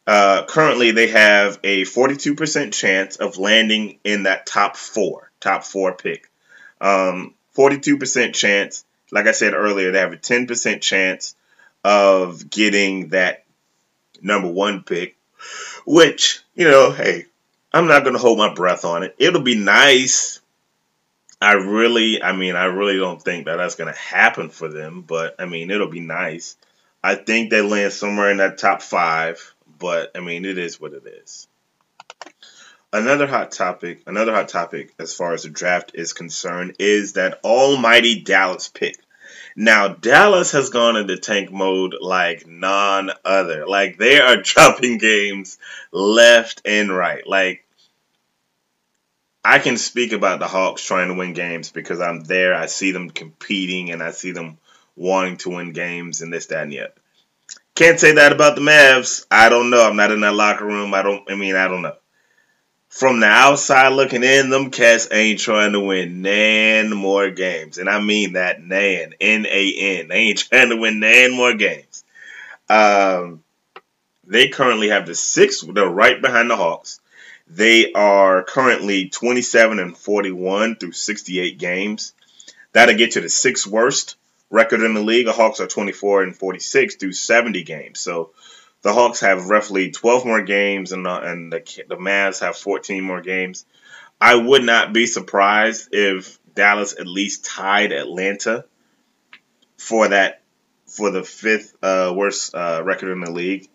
uh, 0.08 0.46
currently, 0.46 0.92
they 0.92 1.08
have 1.08 1.60
a 1.66 1.84
42% 1.84 2.72
chance 2.72 3.18
of 3.18 3.38
landing 3.38 4.00
in 4.06 4.24
that 4.24 4.46
top 4.46 4.78
four, 4.78 5.30
top 5.42 5.66
four 5.66 5.94
pick. 5.96 6.32
Um, 6.80 7.34
42% 7.58 8.34
chance. 8.34 8.86
Like 9.12 9.28
I 9.28 9.34
said 9.34 9.54
earlier, 9.54 9.92
they 9.92 10.00
have 10.00 10.14
a 10.14 10.18
10% 10.18 10.82
chance 10.82 11.36
of 11.84 12.50
getting 12.50 13.10
that 13.10 13.44
number 14.22 14.50
one 14.50 14.84
pick, 14.84 15.18
which, 15.86 16.40
you 16.56 16.70
know, 16.70 16.92
hey, 16.92 17.26
I'm 17.74 17.88
not 17.88 18.04
going 18.04 18.16
to 18.16 18.22
hold 18.22 18.38
my 18.38 18.54
breath 18.54 18.86
on 18.86 19.04
it. 19.04 19.14
It'll 19.18 19.42
be 19.42 19.58
nice. 19.58 20.40
I 21.42 21.54
really, 21.54 22.24
I 22.24 22.32
mean, 22.32 22.56
I 22.56 22.66
really 22.66 22.98
don't 22.98 23.22
think 23.22 23.46
that 23.46 23.58
that's 23.58 23.76
going 23.76 23.94
to 23.94 24.00
happen 24.00 24.50
for 24.50 24.70
them, 24.70 25.02
but 25.02 25.36
I 25.38 25.46
mean, 25.46 25.70
it'll 25.70 25.90
be 25.90 26.00
nice. 26.00 26.56
I 27.04 27.16
think 27.16 27.50
they 27.50 27.62
land 27.62 27.92
somewhere 27.92 28.32
in 28.32 28.38
that 28.38 28.58
top 28.58 28.82
five 28.82 29.54
but 29.78 30.12
I 30.16 30.20
mean, 30.20 30.46
it 30.46 30.58
is 30.58 30.80
what 30.80 30.94
it 30.94 31.06
is. 31.06 31.48
Another 32.94 33.28
hot 33.28 33.52
topic, 33.52 34.04
another 34.08 34.34
hot 34.34 34.48
topic 34.50 34.94
as 34.98 35.14
far 35.14 35.34
as 35.34 35.44
the 35.44 35.50
draft 35.50 35.92
is 35.94 36.14
concerned, 36.14 36.78
is 36.80 37.14
that 37.14 37.42
almighty 37.44 38.22
Dallas 38.22 38.70
pick. 38.70 38.98
Now, 39.56 39.88
Dallas 39.90 40.52
has 40.52 40.70
gone 40.70 40.96
into 40.96 41.18
tank 41.18 41.52
mode 41.52 41.96
like 42.00 42.48
none 42.48 43.12
other. 43.26 43.68
Like, 43.68 43.98
they 43.98 44.20
are 44.20 44.38
dropping 44.42 45.00
games 45.00 45.58
left 45.92 46.62
and 46.64 46.96
right. 46.96 47.28
Like, 47.28 47.66
I 49.44 49.60
can 49.60 49.78
speak 49.78 50.12
about 50.12 50.40
the 50.40 50.48
Hawks 50.48 50.84
trying 50.84 51.08
to 51.08 51.14
win 51.16 51.34
games 51.34 51.72
because 51.72 52.00
I'm 52.00 52.24
there. 52.24 52.54
I 52.54 52.68
see 52.68 52.92
them 52.92 53.10
competing 53.10 53.92
and 53.92 54.04
I 54.04 54.12
see 54.12 54.32
them 54.32 54.58
wanting 54.96 55.38
to 55.38 55.50
win 55.50 55.72
games 55.72 56.22
and 56.22 56.32
this, 56.32 56.48
that, 56.48 56.64
and 56.64 56.72
the 56.72 56.82
other. 56.82 56.94
Can't 57.78 58.00
say 58.00 58.14
that 58.14 58.32
about 58.32 58.56
the 58.56 58.62
Mavs. 58.62 59.28
I 59.30 59.50
don't 59.50 59.70
know. 59.70 59.88
I'm 59.88 59.96
not 59.96 60.10
in 60.10 60.22
that 60.22 60.34
locker 60.34 60.66
room. 60.66 60.96
I 60.96 61.04
don't. 61.04 61.30
I 61.30 61.36
mean, 61.36 61.56
I 61.56 61.68
don't 61.68 61.84
know. 61.84 61.96
From 62.90 63.20
the 63.20 63.28
outside 63.28 63.90
looking 63.90 64.24
in, 64.24 64.50
them 64.50 64.72
cats 64.72 65.08
ain't 65.12 65.40
trying 65.40 65.74
to 65.74 65.80
win 65.80 66.24
nan 66.24 66.90
more 66.90 67.30
games, 67.30 67.78
and 67.78 67.88
I 67.88 68.00
mean 68.02 68.34
that 68.34 68.60
nan, 68.60 69.14
N 69.22 69.46
A 69.46 70.00
N. 70.00 70.08
They 70.08 70.16
ain't 70.16 70.40
trying 70.40 70.72
to 70.72 70.76
win 70.76 71.00
nan 71.00 71.36
more 71.36 71.54
games. 71.54 72.04
Um, 72.68 73.44
they 74.26 74.48
currently 74.48 74.90
have 74.90 75.06
the 75.06 75.14
sixth. 75.14 75.72
They're 75.72 75.88
right 75.88 76.20
behind 76.20 76.50
the 76.50 76.56
Hawks. 76.56 77.00
They 77.48 77.94
are 77.94 78.42
currently 78.42 79.10
27 79.10 79.78
and 79.78 79.96
41 79.96 80.78
through 80.78 80.94
68 80.94 81.60
games. 81.60 82.14
That'll 82.72 82.98
get 82.98 83.14
you 83.14 83.22
the 83.22 83.30
sixth 83.30 83.68
worst 83.68 84.16
record 84.50 84.82
in 84.82 84.94
the 84.94 85.02
league. 85.02 85.26
The 85.26 85.34
Hawks 85.34 85.60
are 85.60 85.68
24 85.68 86.24
and 86.24 86.36
46 86.36 86.96
through 86.96 87.14
70 87.14 87.64
games. 87.64 88.00
So 88.00 88.32
the 88.82 88.94
Hawks 88.94 89.22
have 89.22 89.50
roughly 89.50 89.92
12 89.92 90.26
more 90.26 90.42
games, 90.42 90.92
and 90.92 91.06
the, 91.06 91.22
and 91.22 91.52
the, 91.52 91.84
the 91.90 91.96
Mavs 91.96 92.42
have 92.42 92.56
14 92.56 93.04
more 93.04 93.22
games. 93.22 93.66
I 94.20 94.36
would 94.36 94.64
not 94.64 94.94
be 94.94 95.06
surprised 95.06 95.90
if 95.92 96.40
Dallas 96.54 96.96
at 97.00 97.08
least 97.08 97.46
tied 97.46 97.92
Atlanta 97.92 98.66
for 99.78 100.08
that 100.08 100.42
for 100.88 101.12
the 101.12 101.24
fifth 101.24 101.76
uh, 101.84 102.14
worst 102.16 102.56
uh, 102.56 102.82
record 102.84 103.12
in 103.12 103.20
the 103.20 103.32
league. 103.32 103.68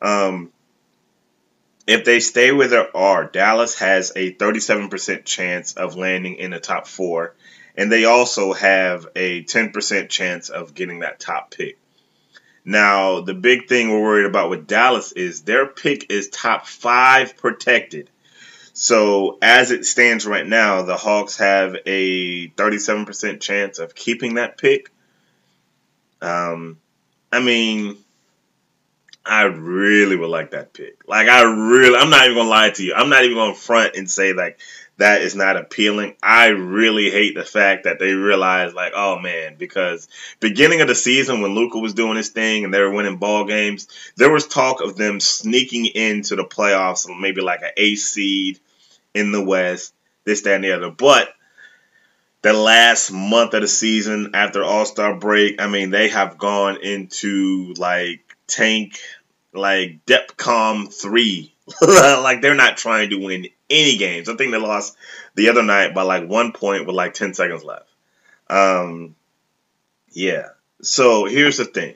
Um, 0.00 0.52
if 1.86 2.04
they 2.04 2.20
stay 2.20 2.52
where 2.52 2.68
they 2.68 2.86
are, 2.94 3.24
Dallas 3.24 3.78
has 3.80 4.12
a 4.14 4.32
37% 4.32 5.24
chance 5.24 5.72
of 5.72 5.96
landing 5.96 6.36
in 6.36 6.50
the 6.52 6.60
top 6.60 6.86
four 6.86 7.34
and 7.76 7.90
they 7.90 8.04
also 8.04 8.52
have 8.52 9.06
a 9.16 9.42
10% 9.44 10.08
chance 10.08 10.48
of 10.48 10.74
getting 10.74 11.00
that 11.00 11.20
top 11.20 11.50
pick. 11.50 11.78
Now, 12.64 13.20
the 13.20 13.34
big 13.34 13.68
thing 13.68 13.90
we're 13.90 14.02
worried 14.02 14.26
about 14.26 14.50
with 14.50 14.66
Dallas 14.66 15.12
is 15.12 15.42
their 15.42 15.66
pick 15.66 16.10
is 16.10 16.28
top 16.28 16.66
five 16.66 17.36
protected. 17.36 18.10
So, 18.72 19.38
as 19.42 19.70
it 19.70 19.84
stands 19.84 20.26
right 20.26 20.46
now, 20.46 20.82
the 20.82 20.96
Hawks 20.96 21.38
have 21.38 21.76
a 21.86 22.48
37% 22.48 23.40
chance 23.40 23.78
of 23.78 23.94
keeping 23.94 24.34
that 24.34 24.58
pick. 24.58 24.90
Um, 26.22 26.78
I 27.32 27.40
mean, 27.40 27.96
I 29.24 29.42
really 29.42 30.16
would 30.16 30.30
like 30.30 30.52
that 30.52 30.72
pick. 30.72 31.06
Like, 31.06 31.28
I 31.28 31.42
really, 31.42 31.96
I'm 31.96 32.10
not 32.10 32.24
even 32.24 32.36
gonna 32.36 32.48
lie 32.48 32.70
to 32.70 32.82
you. 32.82 32.94
I'm 32.94 33.10
not 33.10 33.24
even 33.24 33.36
gonna 33.36 33.54
front 33.54 33.96
and 33.96 34.10
say 34.10 34.32
like 34.32 34.58
that 35.00 35.22
is 35.22 35.34
not 35.34 35.56
appealing. 35.56 36.14
I 36.22 36.48
really 36.48 37.10
hate 37.10 37.34
the 37.34 37.44
fact 37.44 37.84
that 37.84 37.98
they 37.98 38.12
realized 38.12 38.74
like, 38.74 38.92
oh 38.94 39.18
man, 39.18 39.56
because 39.58 40.08
beginning 40.40 40.82
of 40.82 40.88
the 40.88 40.94
season 40.94 41.40
when 41.40 41.54
Luka 41.54 41.78
was 41.78 41.94
doing 41.94 42.16
his 42.16 42.28
thing 42.28 42.64
and 42.64 42.72
they 42.72 42.80
were 42.80 42.90
winning 42.90 43.16
ball 43.16 43.46
games, 43.46 43.88
there 44.16 44.30
was 44.30 44.46
talk 44.46 44.82
of 44.82 44.96
them 44.96 45.18
sneaking 45.20 45.86
into 45.86 46.36
the 46.36 46.44
playoffs, 46.44 47.06
maybe 47.18 47.40
like 47.40 47.62
an 47.62 47.70
A 47.76 47.94
seed 47.94 48.58
in 49.14 49.32
the 49.32 49.42
West, 49.42 49.94
this, 50.24 50.42
that, 50.42 50.56
and 50.56 50.64
the 50.64 50.72
other. 50.72 50.90
But 50.90 51.30
the 52.42 52.52
last 52.52 53.10
month 53.10 53.54
of 53.54 53.62
the 53.62 53.68
season 53.68 54.30
after 54.34 54.62
All 54.62 54.84
Star 54.84 55.14
break, 55.14 55.60
I 55.60 55.66
mean, 55.66 55.90
they 55.90 56.08
have 56.08 56.38
gone 56.38 56.78
into 56.82 57.74
like 57.78 58.29
tank, 58.50 58.98
like 59.52 60.04
DEFCON 60.06 60.92
3. 60.92 61.54
like 61.82 62.42
they're 62.42 62.54
not 62.54 62.76
trying 62.76 63.10
to 63.10 63.16
win 63.16 63.46
any 63.68 63.96
games. 63.96 64.28
I 64.28 64.36
think 64.36 64.52
they 64.52 64.58
lost 64.58 64.96
the 65.34 65.48
other 65.48 65.62
night 65.62 65.94
by 65.94 66.02
like 66.02 66.28
one 66.28 66.52
point 66.52 66.86
with 66.86 66.96
like 66.96 67.14
10 67.14 67.34
seconds 67.34 67.64
left. 67.64 67.86
Um, 68.48 69.14
yeah. 70.10 70.48
So 70.82 71.26
here's 71.26 71.58
the 71.58 71.64
thing 71.64 71.94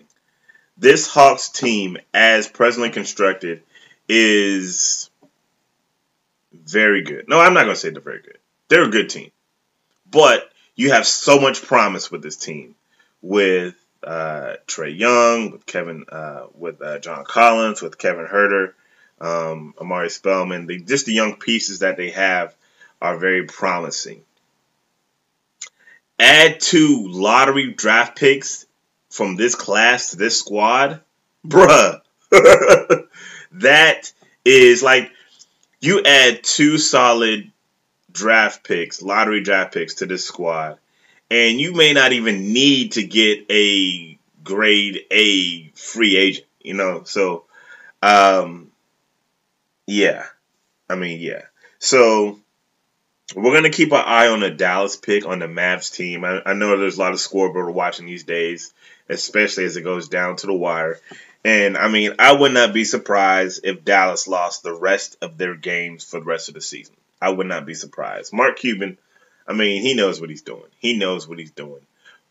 this 0.76 1.06
Hawks 1.06 1.50
team, 1.50 1.98
as 2.12 2.48
presently 2.48 2.90
constructed, 2.90 3.62
is 4.08 5.10
very 6.52 7.02
good. 7.02 7.28
No, 7.28 7.40
I'm 7.40 7.54
not 7.54 7.64
going 7.64 7.74
to 7.74 7.80
say 7.80 7.90
they're 7.90 8.00
very 8.00 8.22
good. 8.22 8.38
They're 8.68 8.84
a 8.84 8.90
good 8.90 9.10
team. 9.10 9.30
But 10.10 10.50
you 10.74 10.92
have 10.92 11.06
so 11.06 11.38
much 11.38 11.62
promise 11.62 12.10
with 12.10 12.22
this 12.22 12.36
team 12.36 12.74
with 13.22 13.74
uh, 14.04 14.56
Trae 14.66 14.96
Young, 14.96 15.50
with 15.52 15.66
Kevin, 15.66 16.04
uh, 16.10 16.46
with 16.54 16.80
uh, 16.82 16.98
John 16.98 17.24
Collins, 17.24 17.82
with 17.82 17.98
Kevin 17.98 18.26
Huerter, 18.26 18.72
um, 19.20 19.74
Omari 19.80 20.10
Spellman. 20.10 20.66
The, 20.66 20.80
just 20.80 21.06
the 21.06 21.12
young 21.12 21.36
pieces 21.36 21.80
that 21.80 21.96
they 21.96 22.10
have 22.10 22.54
are 23.00 23.18
very 23.18 23.44
promising. 23.44 24.22
Add 26.18 26.60
two 26.60 27.08
lottery 27.08 27.72
draft 27.72 28.16
picks 28.16 28.66
from 29.10 29.36
this 29.36 29.54
class 29.54 30.10
to 30.10 30.16
this 30.16 30.38
squad, 30.38 31.00
bruh. 31.46 32.00
that 33.52 34.12
is 34.44 34.82
like 34.82 35.10
you 35.80 36.02
add 36.04 36.42
two 36.42 36.78
solid 36.78 37.50
draft 38.10 38.64
picks, 38.64 39.02
lottery 39.02 39.42
draft 39.42 39.74
picks 39.74 39.94
to 39.96 40.06
this 40.06 40.24
squad, 40.24 40.78
and 41.30 41.60
you 41.60 41.72
may 41.72 41.92
not 41.92 42.12
even 42.12 42.52
need 42.52 42.92
to 42.92 43.02
get 43.02 43.50
a 43.50 44.18
grade 44.42 45.00
A 45.10 45.70
free 45.74 46.16
agent, 46.16 46.46
you 46.60 46.74
know. 46.74 47.02
So, 47.04 47.44
um, 48.02 48.70
yeah, 49.86 50.24
I 50.88 50.96
mean, 50.96 51.20
yeah. 51.20 51.42
So 51.78 52.38
we're 53.34 53.54
gonna 53.54 53.70
keep 53.70 53.92
an 53.92 54.02
eye 54.04 54.28
on 54.28 54.40
the 54.40 54.50
Dallas 54.50 54.96
pick 54.96 55.26
on 55.26 55.38
the 55.38 55.46
Mavs 55.46 55.92
team. 55.94 56.24
I, 56.24 56.42
I 56.44 56.52
know 56.54 56.76
there's 56.76 56.98
a 56.98 57.00
lot 57.00 57.12
of 57.12 57.20
scoreboard 57.20 57.74
watching 57.74 58.06
these 58.06 58.24
days 58.24 58.72
especially 59.08 59.64
as 59.64 59.76
it 59.76 59.82
goes 59.82 60.08
down 60.08 60.36
to 60.36 60.46
the 60.46 60.54
wire. 60.54 61.00
And 61.44 61.76
I 61.76 61.88
mean, 61.88 62.14
I 62.18 62.32
would 62.32 62.52
not 62.52 62.72
be 62.72 62.84
surprised 62.84 63.60
if 63.64 63.84
Dallas 63.84 64.26
lost 64.26 64.62
the 64.62 64.72
rest 64.72 65.16
of 65.20 65.36
their 65.36 65.54
games 65.54 66.04
for 66.04 66.20
the 66.20 66.26
rest 66.26 66.48
of 66.48 66.54
the 66.54 66.60
season. 66.60 66.94
I 67.20 67.30
would 67.30 67.46
not 67.46 67.66
be 67.66 67.74
surprised. 67.74 68.32
Mark 68.32 68.56
Cuban, 68.58 68.98
I 69.46 69.52
mean, 69.52 69.82
he 69.82 69.94
knows 69.94 70.20
what 70.20 70.30
he's 70.30 70.42
doing. 70.42 70.70
He 70.78 70.96
knows 70.96 71.28
what 71.28 71.38
he's 71.38 71.50
doing. 71.50 71.86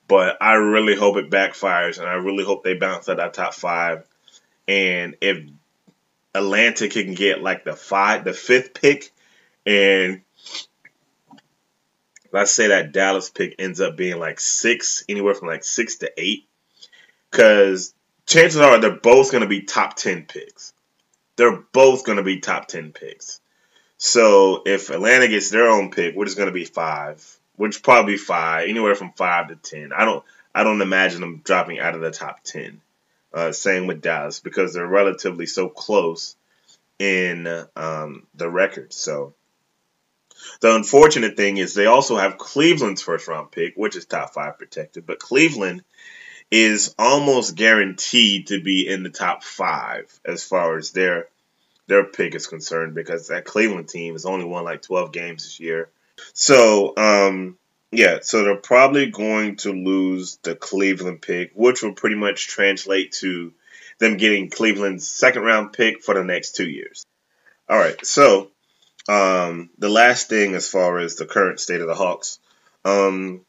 But 0.08 0.38
I 0.42 0.54
really 0.54 0.96
hope 0.96 1.18
it 1.18 1.30
backfires, 1.30 2.00
and 2.00 2.08
I 2.08 2.14
really 2.14 2.44
hope 2.44 2.64
they 2.64 2.74
bounce 2.74 3.08
out 3.08 3.18
that 3.18 3.34
top 3.34 3.54
five. 3.54 4.06
And 4.68 5.16
if 5.22 5.46
Atlanta 6.34 6.88
can 6.90 7.14
get 7.14 7.42
like 7.42 7.64
the 7.64 7.76
five, 7.76 8.24
the 8.24 8.34
fifth 8.34 8.74
pick, 8.74 9.12
and 9.66 10.22
let's 12.32 12.52
say 12.52 12.68
that 12.68 12.92
Dallas 12.92 13.30
pick 13.30 13.56
ends 13.60 13.80
up 13.80 13.96
being 13.96 14.20
like 14.20 14.40
six, 14.40 15.06
anywhere 15.08 15.36
from 15.36 15.48
like 15.48 15.64
six 15.64 15.98
to 15.98 16.12
eight, 16.18 16.48
because 17.32 17.94
chances 18.26 18.60
are 18.60 18.80
they're 18.80 18.92
both 18.92 19.32
going 19.32 19.44
to 19.44 19.48
be 19.48 19.62
top 19.62 19.96
10 19.96 20.24
picks. 20.24 20.74
They're 21.36 21.64
both 21.72 22.06
going 22.06 22.18
to 22.18 22.24
be 22.24 22.40
top 22.40 22.68
10 22.68 22.92
picks. 22.92 23.40
So 24.06 24.64
if 24.66 24.90
Atlanta 24.90 25.30
gets 25.30 25.50
their 25.50 25.70
own 25.70 25.90
pick, 25.90 26.14
which 26.14 26.28
is 26.28 26.36
going 26.36 26.50
to 26.50 26.54
be 26.54 26.66
five, 26.66 27.26
which 27.56 27.82
probably 27.82 28.18
five, 28.18 28.68
anywhere 28.68 28.96
from 28.96 29.14
five 29.14 29.48
to 29.48 29.56
ten. 29.56 29.94
I 29.94 30.04
don't, 30.04 30.26
I 30.54 30.64
don't 30.64 30.82
imagine 30.82 31.22
them 31.22 31.40
dropping 31.42 31.80
out 31.80 31.96
of 31.96 32.02
the 32.02 32.12
top 32.12 32.44
ten. 32.44 32.82
Uh, 33.34 33.54
same 33.54 33.88
with 33.88 34.02
Dallas 34.02 34.42
because 34.42 34.74
they're 34.74 34.86
relatively 34.86 35.46
so 35.46 35.70
close 35.70 36.36
in 37.00 37.48
um, 37.78 38.28
the 38.36 38.50
record. 38.50 38.92
So 38.92 39.36
the 40.60 40.76
unfortunate 40.76 41.38
thing 41.38 41.56
is 41.56 41.74
they 41.74 41.86
also 41.86 42.18
have 42.18 42.38
Cleveland's 42.38 43.02
first 43.02 43.30
round 43.30 43.52
pick, 43.52 43.76
which 43.78 43.96
is 43.96 44.04
top 44.04 44.34
five 44.34 44.58
protected, 44.58 45.06
but 45.06 45.20
Cleveland 45.20 45.82
is 46.52 46.94
almost 47.00 47.56
guaranteed 47.56 48.48
to 48.48 48.62
be 48.62 48.86
in 48.86 49.04
the 49.04 49.10
top 49.10 49.46
five 49.46 50.20
as 50.26 50.44
far 50.44 50.78
as 50.78 50.92
their 50.92 51.30
their 51.88 52.04
pick 52.04 52.36
is 52.36 52.48
concerned 52.48 52.96
because 52.96 53.28
that 53.28 53.46
Cleveland 53.46 53.90
team 53.90 54.14
has 54.14 54.26
only 54.26 54.46
won 54.46 54.64
like 54.64 54.82
12 54.82 55.12
games 55.12 55.44
this 55.44 55.60
year. 55.60 55.90
So, 56.34 56.94
um, 56.98 57.58
yeah, 57.92 58.20
so 58.22 58.44
they're 58.44 58.56
probably 58.56 59.12
going 59.12 59.58
to 59.58 59.72
lose 59.72 60.38
the 60.44 60.56
Cleveland 60.56 61.22
pick, 61.22 61.52
which 61.54 61.84
will 61.84 61.94
pretty 61.94 62.16
much 62.16 62.48
translate 62.48 63.12
to 63.14 63.54
them 64.00 64.18
getting 64.18 64.50
Cleveland's 64.50 65.08
second 65.08 65.44
round 65.44 65.74
pick 65.74 66.02
for 66.02 66.14
the 66.16 66.24
next 66.24 66.56
two 66.56 66.68
years. 66.68 67.06
All 67.70 67.78
right, 67.78 68.04
so 68.06 68.52
um, 69.08 69.70
the 69.78 69.90
last 69.90 70.30
thing 70.30 70.56
as 70.56 70.70
far 70.70 70.98
as 71.00 71.16
the 71.16 71.26
current 71.26 71.60
state 71.60 71.82
of 71.82 71.88
the 71.88 71.96
Hawks, 71.96 72.40
um, 72.84 73.42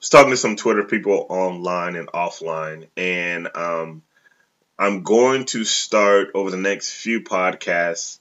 was 0.00 0.08
talking 0.08 0.30
to 0.30 0.36
some 0.36 0.56
Twitter 0.56 0.84
people 0.84 1.26
online 1.28 1.96
and 1.96 2.08
offline, 2.08 2.88
and 2.96 3.48
um, 3.54 4.02
I'm 4.80 5.02
going 5.02 5.44
to 5.46 5.64
start 5.64 6.30
over 6.34 6.50
the 6.50 6.56
next 6.56 6.90
few 6.92 7.20
podcasts, 7.20 8.18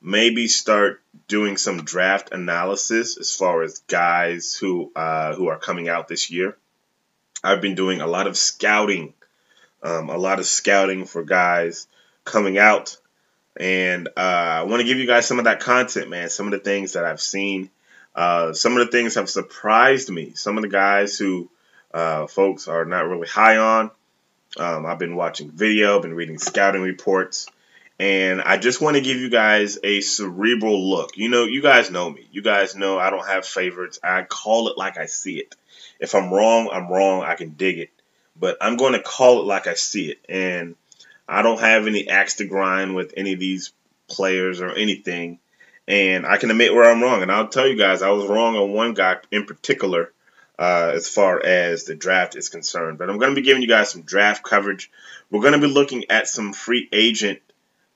maybe 0.00 0.46
start 0.46 1.02
doing 1.26 1.56
some 1.56 1.84
draft 1.84 2.32
analysis 2.32 3.18
as 3.18 3.34
far 3.34 3.64
as 3.64 3.80
guys 3.88 4.54
who 4.54 4.92
uh, 4.94 5.34
who 5.34 5.48
are 5.48 5.58
coming 5.58 5.88
out 5.88 6.06
this 6.06 6.30
year. 6.30 6.56
I've 7.42 7.60
been 7.60 7.74
doing 7.74 8.00
a 8.00 8.06
lot 8.06 8.28
of 8.28 8.36
scouting, 8.36 9.14
um, 9.82 10.08
a 10.08 10.16
lot 10.16 10.38
of 10.38 10.46
scouting 10.46 11.06
for 11.06 11.24
guys 11.24 11.88
coming 12.24 12.56
out, 12.56 12.96
and 13.56 14.06
uh, 14.16 14.60
I 14.60 14.62
want 14.62 14.80
to 14.80 14.86
give 14.86 14.98
you 14.98 15.08
guys 15.08 15.26
some 15.26 15.40
of 15.40 15.46
that 15.46 15.58
content, 15.58 16.08
man. 16.08 16.30
Some 16.30 16.46
of 16.46 16.52
the 16.52 16.60
things 16.60 16.92
that 16.92 17.04
I've 17.04 17.20
seen 17.20 17.68
uh, 18.16 18.54
some 18.54 18.78
of 18.78 18.86
the 18.86 18.90
things 18.90 19.16
have 19.16 19.28
surprised 19.28 20.08
me. 20.08 20.32
Some 20.34 20.56
of 20.56 20.62
the 20.62 20.70
guys 20.70 21.18
who 21.18 21.50
uh, 21.92 22.26
folks 22.26 22.66
are 22.66 22.86
not 22.86 23.06
really 23.08 23.28
high 23.28 23.58
on. 23.58 23.90
Um, 24.58 24.86
I've 24.86 24.98
been 24.98 25.16
watching 25.16 25.50
video, 25.50 26.00
been 26.00 26.14
reading 26.14 26.38
scouting 26.38 26.82
reports, 26.82 27.46
and 27.98 28.40
I 28.40 28.56
just 28.56 28.80
want 28.80 28.96
to 28.96 29.02
give 29.02 29.16
you 29.16 29.30
guys 29.30 29.78
a 29.82 30.00
cerebral 30.00 30.90
look. 30.90 31.16
You 31.16 31.28
know, 31.28 31.44
you 31.44 31.62
guys 31.62 31.90
know 31.90 32.08
me. 32.08 32.26
You 32.30 32.42
guys 32.42 32.74
know 32.74 32.98
I 32.98 33.10
don't 33.10 33.26
have 33.26 33.46
favorites. 33.46 33.98
I 34.02 34.22
call 34.22 34.68
it 34.68 34.78
like 34.78 34.98
I 34.98 35.06
see 35.06 35.38
it. 35.38 35.54
If 35.98 36.14
I'm 36.14 36.32
wrong, 36.32 36.70
I'm 36.72 36.88
wrong. 36.88 37.22
I 37.22 37.34
can 37.34 37.50
dig 37.50 37.78
it. 37.78 37.90
But 38.38 38.58
I'm 38.60 38.76
going 38.76 38.92
to 38.92 39.00
call 39.00 39.40
it 39.40 39.46
like 39.46 39.66
I 39.66 39.74
see 39.74 40.10
it. 40.10 40.18
And 40.28 40.76
I 41.26 41.42
don't 41.42 41.60
have 41.60 41.86
any 41.86 42.08
axe 42.08 42.34
to 42.36 42.44
grind 42.44 42.94
with 42.94 43.14
any 43.16 43.32
of 43.32 43.40
these 43.40 43.72
players 44.08 44.60
or 44.60 44.72
anything. 44.72 45.38
And 45.88 46.26
I 46.26 46.36
can 46.36 46.50
admit 46.50 46.74
where 46.74 46.90
I'm 46.90 47.02
wrong. 47.02 47.22
And 47.22 47.32
I'll 47.32 47.48
tell 47.48 47.66
you 47.66 47.76
guys, 47.76 48.02
I 48.02 48.10
was 48.10 48.26
wrong 48.26 48.56
on 48.56 48.72
one 48.72 48.92
guy 48.92 49.16
in 49.30 49.46
particular 49.46 50.12
uh, 50.58 50.92
as 50.94 51.08
far 51.08 51.44
as 51.44 51.84
the 51.84 51.94
draft 51.94 52.36
is 52.36 52.48
concerned. 52.48 52.98
But 52.98 53.10
I'm 53.10 53.18
going 53.18 53.34
to 53.34 53.40
be 53.40 53.46
giving 53.46 53.62
you 53.62 53.68
guys 53.68 53.90
some 53.90 54.02
draft 54.02 54.42
coverage. 54.42 54.90
We're 55.30 55.40
going 55.40 55.52
to 55.52 55.58
be 55.58 55.72
looking 55.72 56.04
at 56.10 56.28
some 56.28 56.52
free 56.52 56.88
agent 56.92 57.40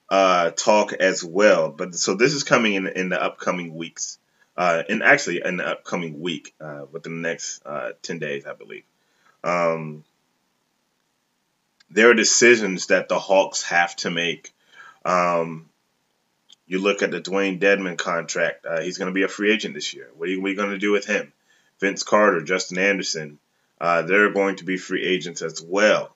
uh, 0.08 0.50
talk 0.50 0.92
as 0.92 1.24
well. 1.24 1.70
But 1.70 1.94
so 1.94 2.14
this 2.14 2.34
is 2.34 2.44
coming 2.44 2.74
in 2.74 2.86
in 2.86 3.08
the 3.08 3.22
upcoming 3.22 3.74
weeks. 3.74 4.18
Uh, 4.56 4.82
and 4.88 5.02
actually 5.02 5.40
in 5.42 5.56
the 5.56 5.66
upcoming 5.66 6.20
week, 6.20 6.54
uh, 6.60 6.84
within 6.92 7.22
the 7.22 7.28
next 7.28 7.64
uh, 7.64 7.90
10 8.02 8.18
days, 8.18 8.44
I 8.44 8.52
believe. 8.52 8.84
Um, 9.42 10.04
there 11.90 12.10
are 12.10 12.14
decisions 12.14 12.88
that 12.88 13.08
the 13.08 13.18
Hawks 13.18 13.62
have 13.62 13.96
to 13.96 14.10
make. 14.10 14.52
Um, 15.04 15.70
you 16.66 16.78
look 16.78 17.02
at 17.02 17.10
the 17.10 17.20
Dewayne 17.20 17.58
Dedmon 17.58 17.96
contract. 17.96 18.66
Uh, 18.66 18.80
he's 18.80 18.98
going 18.98 19.08
to 19.08 19.14
be 19.14 19.22
a 19.22 19.28
free 19.28 19.52
agent 19.52 19.74
this 19.74 19.94
year. 19.94 20.10
What 20.16 20.28
are 20.28 20.32
you, 20.32 20.46
you 20.46 20.54
going 20.54 20.70
to 20.70 20.78
do 20.78 20.92
with 20.92 21.06
him? 21.06 21.32
Vince 21.80 22.02
Carter, 22.02 22.42
Justin 22.42 22.78
Anderson, 22.78 23.38
uh, 23.80 24.02
they're 24.02 24.32
going 24.32 24.56
to 24.56 24.64
be 24.64 24.76
free 24.76 25.04
agents 25.04 25.42
as 25.42 25.62
well. 25.62 26.14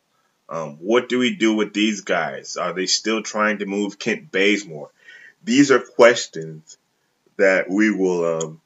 Um, 0.48 0.76
what 0.76 1.08
do 1.08 1.18
we 1.18 1.34
do 1.34 1.54
with 1.54 1.72
these 1.72 2.02
guys? 2.02 2.56
Are 2.56 2.74
they 2.74 2.86
still 2.86 3.22
trying 3.22 3.58
to 3.58 3.66
move 3.66 3.98
Kent 3.98 4.30
Bazemore? 4.30 4.90
These 5.42 5.70
are 5.70 5.80
questions 5.80 6.76
that 7.36 7.68
we 7.68 7.90
will 7.90 8.38
um, 8.42 8.60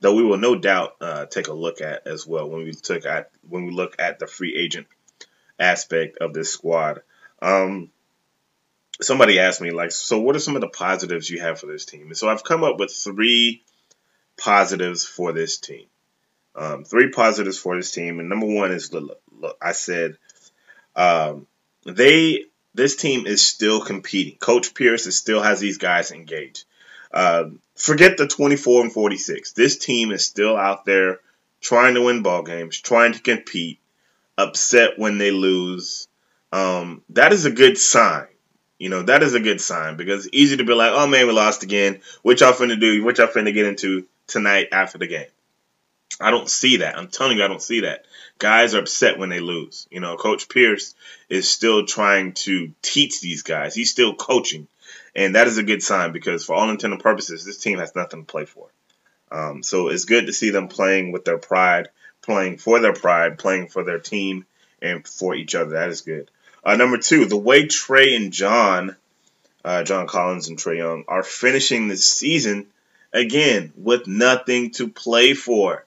that 0.00 0.12
we 0.12 0.22
will 0.22 0.38
no 0.38 0.56
doubt 0.56 0.96
uh, 1.00 1.26
take 1.26 1.48
a 1.48 1.52
look 1.52 1.80
at 1.80 2.06
as 2.06 2.26
well 2.26 2.48
when 2.48 2.64
we 2.64 2.72
took 2.72 3.04
at 3.04 3.30
when 3.48 3.66
we 3.66 3.72
look 3.72 3.96
at 3.98 4.18
the 4.18 4.26
free 4.26 4.56
agent 4.56 4.86
aspect 5.58 6.18
of 6.18 6.32
this 6.32 6.52
squad. 6.52 7.02
Um, 7.40 7.90
somebody 9.00 9.38
asked 9.38 9.60
me 9.60 9.70
like, 9.70 9.92
so 9.92 10.18
what 10.20 10.36
are 10.36 10.40
some 10.40 10.54
of 10.54 10.62
the 10.62 10.68
positives 10.68 11.28
you 11.28 11.40
have 11.40 11.60
for 11.60 11.66
this 11.66 11.84
team? 11.84 12.06
And 12.06 12.16
so 12.16 12.28
I've 12.28 12.44
come 12.44 12.64
up 12.64 12.78
with 12.78 12.92
three 12.92 13.62
positives 14.38 15.04
for 15.04 15.32
this 15.32 15.58
team. 15.58 15.86
Um, 16.56 16.84
three 16.84 17.10
positives 17.10 17.58
for 17.58 17.76
this 17.76 17.90
team, 17.90 18.18
and 18.18 18.28
number 18.30 18.46
one 18.46 18.72
is 18.72 18.92
look, 18.92 19.20
I 19.60 19.72
said 19.72 20.16
um, 20.96 21.46
they 21.84 22.46
this 22.74 22.96
team 22.96 23.26
is 23.26 23.46
still 23.46 23.80
competing. 23.80 24.38
Coach 24.38 24.74
Pierce 24.74 25.06
is 25.06 25.18
still 25.18 25.42
has 25.42 25.60
these 25.60 25.78
guys 25.78 26.10
engaged. 26.10 26.64
Uh, 27.12 27.50
forget 27.74 28.16
the 28.16 28.26
24 28.26 28.82
and 28.82 28.92
46. 28.92 29.52
This 29.52 29.78
team 29.78 30.12
is 30.12 30.24
still 30.24 30.56
out 30.56 30.84
there 30.84 31.20
trying 31.60 31.94
to 31.94 32.02
win 32.02 32.22
ball 32.22 32.42
games, 32.42 32.78
trying 32.78 33.12
to 33.12 33.20
compete, 33.20 33.78
upset 34.36 34.98
when 34.98 35.18
they 35.18 35.30
lose. 35.30 36.08
Um, 36.52 37.02
that 37.10 37.32
is 37.32 37.44
a 37.44 37.50
good 37.50 37.78
sign. 37.78 38.26
You 38.78 38.90
know, 38.90 39.02
that 39.02 39.22
is 39.22 39.34
a 39.34 39.40
good 39.40 39.60
sign 39.60 39.96
because 39.96 40.26
it's 40.26 40.36
easy 40.36 40.58
to 40.58 40.64
be 40.64 40.74
like, 40.74 40.92
oh 40.92 41.06
man, 41.06 41.26
we 41.26 41.32
lost 41.32 41.62
again. 41.62 42.00
What 42.22 42.40
y'all 42.40 42.52
finna 42.52 42.78
do? 42.78 43.02
What 43.04 43.18
y'all 43.18 43.26
finna 43.26 43.54
get 43.54 43.66
into 43.66 44.06
tonight 44.26 44.68
after 44.72 44.98
the 44.98 45.06
game? 45.06 45.26
I 46.20 46.30
don't 46.30 46.48
see 46.48 46.78
that. 46.78 46.96
I'm 46.96 47.08
telling 47.08 47.38
you, 47.38 47.44
I 47.44 47.48
don't 47.48 47.62
see 47.62 47.80
that. 47.80 48.06
Guys 48.38 48.74
are 48.74 48.80
upset 48.80 49.18
when 49.18 49.28
they 49.28 49.40
lose. 49.40 49.86
You 49.90 50.00
know, 50.00 50.16
Coach 50.16 50.48
Pierce 50.48 50.94
is 51.28 51.50
still 51.50 51.86
trying 51.86 52.32
to 52.32 52.72
teach 52.82 53.20
these 53.20 53.42
guys. 53.42 53.74
He's 53.74 53.90
still 53.90 54.14
coaching. 54.14 54.68
And 55.14 55.34
that 55.34 55.46
is 55.46 55.58
a 55.58 55.62
good 55.62 55.82
sign 55.82 56.12
because, 56.12 56.44
for 56.44 56.54
all 56.54 56.70
intended 56.70 57.00
purposes, 57.00 57.44
this 57.44 57.58
team 57.58 57.78
has 57.78 57.96
nothing 57.96 58.20
to 58.20 58.26
play 58.26 58.44
for. 58.44 58.68
Um, 59.30 59.62
so 59.62 59.88
it's 59.88 60.04
good 60.04 60.26
to 60.26 60.32
see 60.32 60.50
them 60.50 60.68
playing 60.68 61.12
with 61.12 61.24
their 61.24 61.38
pride, 61.38 61.88
playing 62.22 62.58
for 62.58 62.80
their 62.80 62.92
pride, 62.92 63.38
playing 63.38 63.68
for 63.68 63.82
their 63.82 63.98
team, 63.98 64.44
and 64.80 65.06
for 65.06 65.34
each 65.34 65.54
other. 65.54 65.70
That 65.70 65.88
is 65.88 66.02
good. 66.02 66.30
Uh, 66.64 66.76
number 66.76 66.98
two, 66.98 67.24
the 67.24 67.36
way 67.36 67.64
Trae 67.64 68.14
and 68.16 68.32
John, 68.32 68.96
uh, 69.64 69.82
John 69.84 70.06
Collins 70.06 70.48
and 70.48 70.58
Trae 70.58 70.78
Young, 70.78 71.04
are 71.08 71.22
finishing 71.22 71.88
the 71.88 71.96
season 71.96 72.66
again 73.12 73.72
with 73.76 74.06
nothing 74.06 74.72
to 74.72 74.88
play 74.88 75.32
for. 75.34 75.85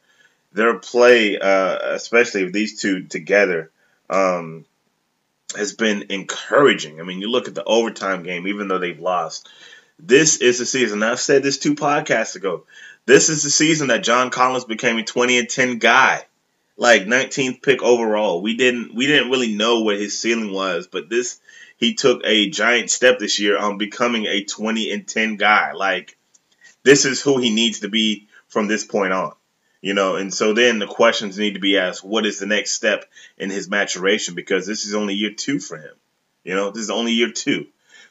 Their 0.52 0.80
play, 0.80 1.38
uh, 1.38 1.94
especially 1.94 2.44
with 2.44 2.54
these 2.54 2.82
two 2.82 3.04
together, 3.04 3.72
um, 4.10 4.66
has 5.56 5.74
been 5.74 6.06
encouraging. 6.10 7.00
I 7.00 7.04
mean, 7.04 7.22
you 7.22 7.30
look 7.30 7.48
at 7.48 7.56
the 7.56 7.64
overtime 7.64 8.24
game, 8.24 8.48
even 8.48 8.68
though 8.68 8.80
they've 8.80 9.00
lost. 9.00 9.48
This 10.00 10.38
is 10.38 10.60
the 10.60 10.66
season. 10.66 11.04
I've 11.04 11.20
said 11.20 11.44
this 11.44 11.58
two 11.58 11.76
podcasts 11.76 12.36
ago. 12.36 12.66
This 13.06 13.30
is 13.30 13.44
the 13.44 13.50
season 13.50 13.88
that 13.88 14.04
John 14.04 14.30
Collins 14.30 14.66
became 14.66 14.98
a 14.98 15.04
20 15.04 15.40
and 15.40 15.50
10 15.50 15.80
guy, 15.80 16.24
like 16.78 17.04
19th 17.04 17.62
pick 17.62 17.82
overall. 17.82 18.42
We 18.42 18.56
didn't 18.56 18.94
we 18.94 19.08
didn't 19.08 19.32
really 19.32 19.56
know 19.56 19.82
what 19.82 19.98
his 19.98 20.18
ceiling 20.18 20.54
was, 20.54 20.88
but 20.88 21.10
this 21.10 21.40
he 21.78 21.96
took 21.96 22.22
a 22.24 22.50
giant 22.50 22.92
step 22.92 23.20
this 23.20 23.40
year 23.40 23.58
on 23.58 23.78
becoming 23.78 24.26
a 24.26 24.44
20 24.44 24.92
and 24.92 25.08
10 25.08 25.38
guy. 25.38 25.74
Like 25.74 26.18
this 26.84 27.06
is 27.06 27.22
who 27.22 27.40
he 27.40 27.54
needs 27.54 27.80
to 27.80 27.90
be 27.90 28.28
from 28.48 28.68
this 28.68 28.86
point 28.86 29.12
on. 29.12 29.34
You 29.82 29.94
know, 29.94 30.18
and 30.18 30.34
so 30.34 30.54
then 30.54 30.80
the 30.80 30.88
questions 30.88 31.38
need 31.38 31.54
to 31.54 31.60
be 31.60 31.78
asked 31.78 32.04
what 32.04 32.26
is 32.26 32.40
the 32.40 32.46
next 32.46 32.74
step 32.74 33.06
in 33.38 33.50
his 33.50 33.70
maturation? 33.70 34.36
Because 34.36 34.68
this 34.68 34.86
is 34.86 34.94
only 34.94 35.14
year 35.14 35.34
two 35.34 35.60
for 35.60 35.78
him. 35.78 35.96
You 36.44 36.56
know, 36.56 36.72
this 36.72 36.84
is 36.84 36.90
only 36.90 37.14
year 37.14 37.32
two. 37.32 37.68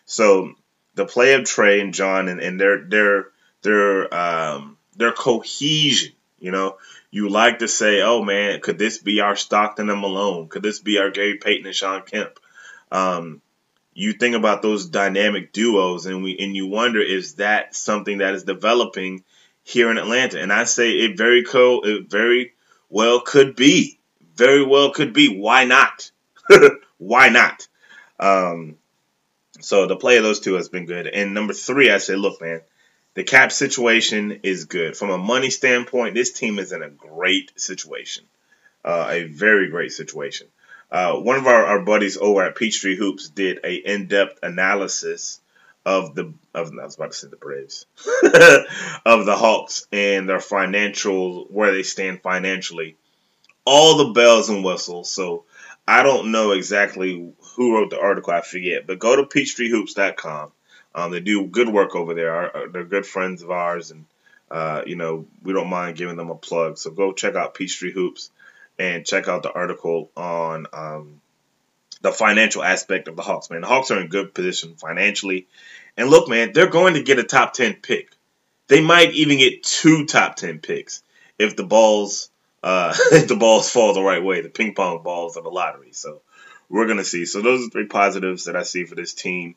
So 0.06 0.54
the 0.94 1.04
play 1.04 1.34
of 1.34 1.42
Trae 1.42 1.82
and 1.82 1.92
John 1.92 2.28
and, 2.28 2.40
and 2.40 2.58
their 2.58 2.84
their 2.84 3.26
their 3.62 4.14
um 4.14 4.78
their 4.96 5.12
cohesion, 5.12 6.12
you 6.38 6.50
know, 6.50 6.78
you 7.10 7.28
like 7.28 7.58
to 7.58 7.68
say, 7.68 8.00
oh 8.02 8.22
man, 8.22 8.60
could 8.60 8.78
this 8.78 8.98
be 8.98 9.20
our 9.20 9.36
Stockton 9.36 9.90
and 9.90 10.00
Malone? 10.00 10.48
Could 10.48 10.62
this 10.62 10.80
be 10.80 10.98
our 10.98 11.10
Gary 11.10 11.36
Payton 11.36 11.66
and 11.66 11.74
Shawn 11.74 12.02
Kemp? 12.02 12.38
Um, 12.90 13.42
you 13.92 14.12
think 14.12 14.36
about 14.36 14.62
those 14.62 14.86
dynamic 14.86 15.52
duos 15.52 16.06
and 16.06 16.22
we 16.22 16.38
and 16.38 16.54
you 16.54 16.66
wonder 16.68 17.00
is 17.00 17.34
that 17.34 17.74
something 17.74 18.18
that 18.18 18.34
is 18.34 18.44
developing 18.44 19.24
here 19.68 19.90
in 19.90 19.98
Atlanta. 19.98 20.40
And 20.40 20.50
I 20.50 20.64
say 20.64 20.92
it 20.92 21.18
very 21.18 21.44
co 21.44 21.80
it 21.84 22.08
very 22.10 22.54
well 22.88 23.20
could 23.20 23.54
be. 23.54 23.98
Very 24.34 24.64
well 24.64 24.92
could 24.92 25.12
be. 25.12 25.38
Why 25.38 25.64
not? 25.64 26.10
Why 26.98 27.28
not? 27.28 27.68
Um, 28.18 28.76
so 29.60 29.86
the 29.86 29.96
play 29.96 30.16
of 30.16 30.22
those 30.22 30.40
two 30.40 30.54
has 30.54 30.68
been 30.70 30.86
good. 30.86 31.06
And 31.06 31.34
number 31.34 31.52
three, 31.52 31.90
I 31.90 31.98
say, 31.98 32.16
look, 32.16 32.40
man, 32.40 32.62
the 33.14 33.24
cap 33.24 33.52
situation 33.52 34.40
is 34.42 34.64
good. 34.64 34.96
From 34.96 35.10
a 35.10 35.18
money 35.18 35.50
standpoint, 35.50 36.14
this 36.14 36.32
team 36.32 36.58
is 36.58 36.72
in 36.72 36.82
a 36.82 36.88
great 36.88 37.52
situation. 37.60 38.24
Uh, 38.84 39.08
a 39.10 39.24
very 39.24 39.68
great 39.68 39.92
situation. 39.92 40.46
Uh, 40.90 41.14
one 41.16 41.36
of 41.36 41.46
our, 41.46 41.64
our 41.66 41.80
buddies 41.80 42.16
over 42.16 42.42
at 42.42 42.56
Peachtree 42.56 42.96
Hoops 42.96 43.28
did 43.28 43.60
a 43.64 43.74
in-depth 43.74 44.38
analysis 44.42 45.40
of 45.84 46.14
the 46.14 46.34
of 46.54 46.72
I 46.78 46.84
was 46.84 46.96
about 46.96 47.12
to 47.12 47.16
say 47.16 47.28
the 47.28 47.36
Braves 47.36 47.86
of 49.06 49.26
the 49.26 49.36
Hawks 49.36 49.86
and 49.92 50.28
their 50.28 50.40
financial 50.40 51.44
where 51.46 51.72
they 51.72 51.82
stand 51.82 52.22
financially. 52.22 52.96
All 53.64 53.98
the 53.98 54.12
bells 54.12 54.48
and 54.48 54.64
whistles. 54.64 55.10
So 55.10 55.44
I 55.86 56.02
don't 56.02 56.32
know 56.32 56.52
exactly 56.52 57.32
who 57.54 57.74
wrote 57.74 57.90
the 57.90 58.00
article. 58.00 58.32
I 58.32 58.40
forget, 58.40 58.86
but 58.86 58.98
go 58.98 59.16
to 59.16 59.24
peachtreehoops.com. 59.24 60.52
Um, 60.94 61.10
they 61.10 61.20
do 61.20 61.46
good 61.46 61.68
work 61.68 61.94
over 61.94 62.14
there. 62.14 62.50
They're 62.72 62.84
good 62.84 63.06
friends 63.06 63.42
of 63.42 63.50
ours, 63.50 63.90
and 63.90 64.06
uh, 64.50 64.82
you 64.86 64.96
know 64.96 65.26
we 65.42 65.52
don't 65.52 65.68
mind 65.68 65.96
giving 65.96 66.16
them 66.16 66.30
a 66.30 66.34
plug. 66.34 66.78
So 66.78 66.90
go 66.90 67.12
check 67.12 67.34
out 67.34 67.54
Peachtree 67.54 67.92
Hoops 67.92 68.30
and 68.78 69.06
check 69.06 69.28
out 69.28 69.42
the 69.42 69.52
article 69.52 70.10
on 70.16 70.66
um, 70.72 71.20
the 72.00 72.12
financial 72.12 72.62
aspect 72.62 73.08
of 73.08 73.16
the 73.16 73.22
Hawks. 73.22 73.50
Man, 73.50 73.62
the 73.62 73.66
Hawks 73.66 73.90
are 73.90 74.00
in 74.00 74.08
good 74.08 74.34
position 74.34 74.74
financially, 74.76 75.46
and 75.96 76.08
look, 76.10 76.28
man, 76.28 76.52
they're 76.52 76.68
going 76.68 76.94
to 76.94 77.02
get 77.02 77.18
a 77.18 77.24
top 77.24 77.54
10 77.54 77.74
pick. 77.74 78.10
They 78.68 78.80
might 78.80 79.12
even 79.12 79.38
get 79.38 79.62
two 79.62 80.06
top 80.06 80.36
10 80.36 80.58
picks 80.60 81.02
if 81.38 81.56
the 81.56 81.64
balls 81.64 82.30
uh, 82.62 82.94
if 83.12 83.28
the 83.28 83.36
balls 83.36 83.70
fall 83.70 83.94
the 83.94 84.02
right 84.02 84.22
way, 84.22 84.40
the 84.40 84.48
ping 84.48 84.74
pong 84.74 85.02
balls 85.02 85.36
of 85.36 85.44
the 85.44 85.50
lottery. 85.50 85.92
So 85.92 86.20
we're 86.68 86.86
gonna 86.86 87.04
see. 87.04 87.24
So 87.24 87.42
those 87.42 87.66
are 87.66 87.70
three 87.70 87.86
positives 87.86 88.44
that 88.44 88.56
I 88.56 88.62
see 88.62 88.84
for 88.84 88.94
this 88.94 89.14
team. 89.14 89.56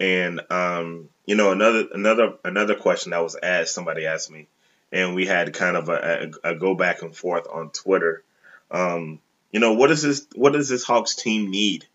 And 0.00 0.40
um, 0.50 1.08
you 1.26 1.36
know, 1.36 1.52
another 1.52 1.86
another 1.92 2.34
another 2.44 2.74
question 2.74 3.10
that 3.10 3.22
was 3.22 3.36
asked, 3.40 3.74
somebody 3.74 4.06
asked 4.06 4.30
me, 4.30 4.48
and 4.90 5.14
we 5.14 5.26
had 5.26 5.54
kind 5.54 5.76
of 5.76 5.88
a, 5.88 6.30
a, 6.44 6.50
a 6.50 6.54
go 6.54 6.74
back 6.74 7.02
and 7.02 7.14
forth 7.14 7.46
on 7.50 7.70
Twitter. 7.70 8.22
Um, 8.70 9.20
you 9.52 9.60
know, 9.60 9.74
what 9.74 9.88
does 9.88 10.02
this 10.02 10.26
what 10.34 10.54
does 10.54 10.68
this 10.68 10.82
Hawks 10.82 11.14
team 11.14 11.50
need? 11.50 11.86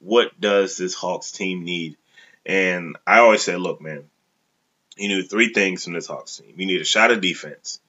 What 0.00 0.38
does 0.38 0.76
this 0.76 0.94
Hawks 0.94 1.32
team 1.32 1.64
need? 1.64 1.96
And 2.44 2.96
I 3.06 3.20
always 3.20 3.42
say, 3.42 3.56
look, 3.56 3.80
man, 3.80 4.04
you 4.96 5.08
need 5.08 5.30
three 5.30 5.52
things 5.52 5.84
from 5.84 5.94
this 5.94 6.06
Hawks 6.06 6.36
team. 6.36 6.54
You 6.56 6.66
need 6.66 6.80
a 6.80 6.84
shot 6.84 7.10
of 7.10 7.20
defense. 7.20 7.80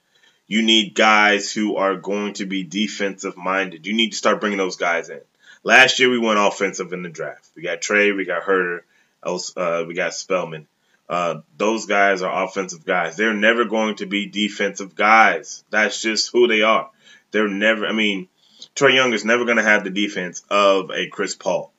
You 0.48 0.62
need 0.62 0.96
guys 0.96 1.52
who 1.52 1.76
are 1.76 1.98
going 1.98 2.34
to 2.36 2.46
be 2.46 2.64
defensive 2.64 3.36
minded. 3.36 3.86
You 3.86 3.94
need 3.94 4.12
to 4.12 4.18
start 4.18 4.40
bringing 4.40 4.58
those 4.58 4.78
guys 4.78 5.10
in. 5.10 5.20
Last 5.64 6.00
year 6.00 6.10
we 6.10 6.20
went 6.20 6.40
offensive 6.40 6.94
in 6.94 7.04
the 7.04 7.10
draft. 7.10 7.50
We 7.56 7.64
got 7.64 7.82
Trae, 7.82 8.16
we 8.16 8.24
got 8.24 8.44
Huerter, 8.44 8.82
uh, 9.24 9.84
we 9.86 9.94
got 9.94 10.14
Spellman. 10.14 10.68
Uh, 11.10 11.42
those 11.58 11.86
guys 11.86 12.22
are 12.22 12.46
offensive 12.46 12.86
guys. 12.86 13.16
They're 13.16 13.34
never 13.34 13.66
going 13.66 13.96
to 13.96 14.06
be 14.06 14.28
defensive 14.28 14.96
guys. 14.96 15.64
That's 15.70 16.02
just 16.02 16.32
who 16.32 16.48
they 16.48 16.62
are. 16.62 16.90
They're 17.32 17.48
never. 17.48 17.86
I 17.86 17.94
mean, 17.94 18.28
Trae 18.76 18.94
Young 18.94 19.14
is 19.14 19.26
never 19.26 19.46
going 19.46 19.58
to 19.58 19.64
have 19.64 19.84
the 19.84 19.90
defense 19.90 20.44
of 20.50 20.92
a 20.92 21.08
Chris 21.08 21.36
Paul. 21.36 21.72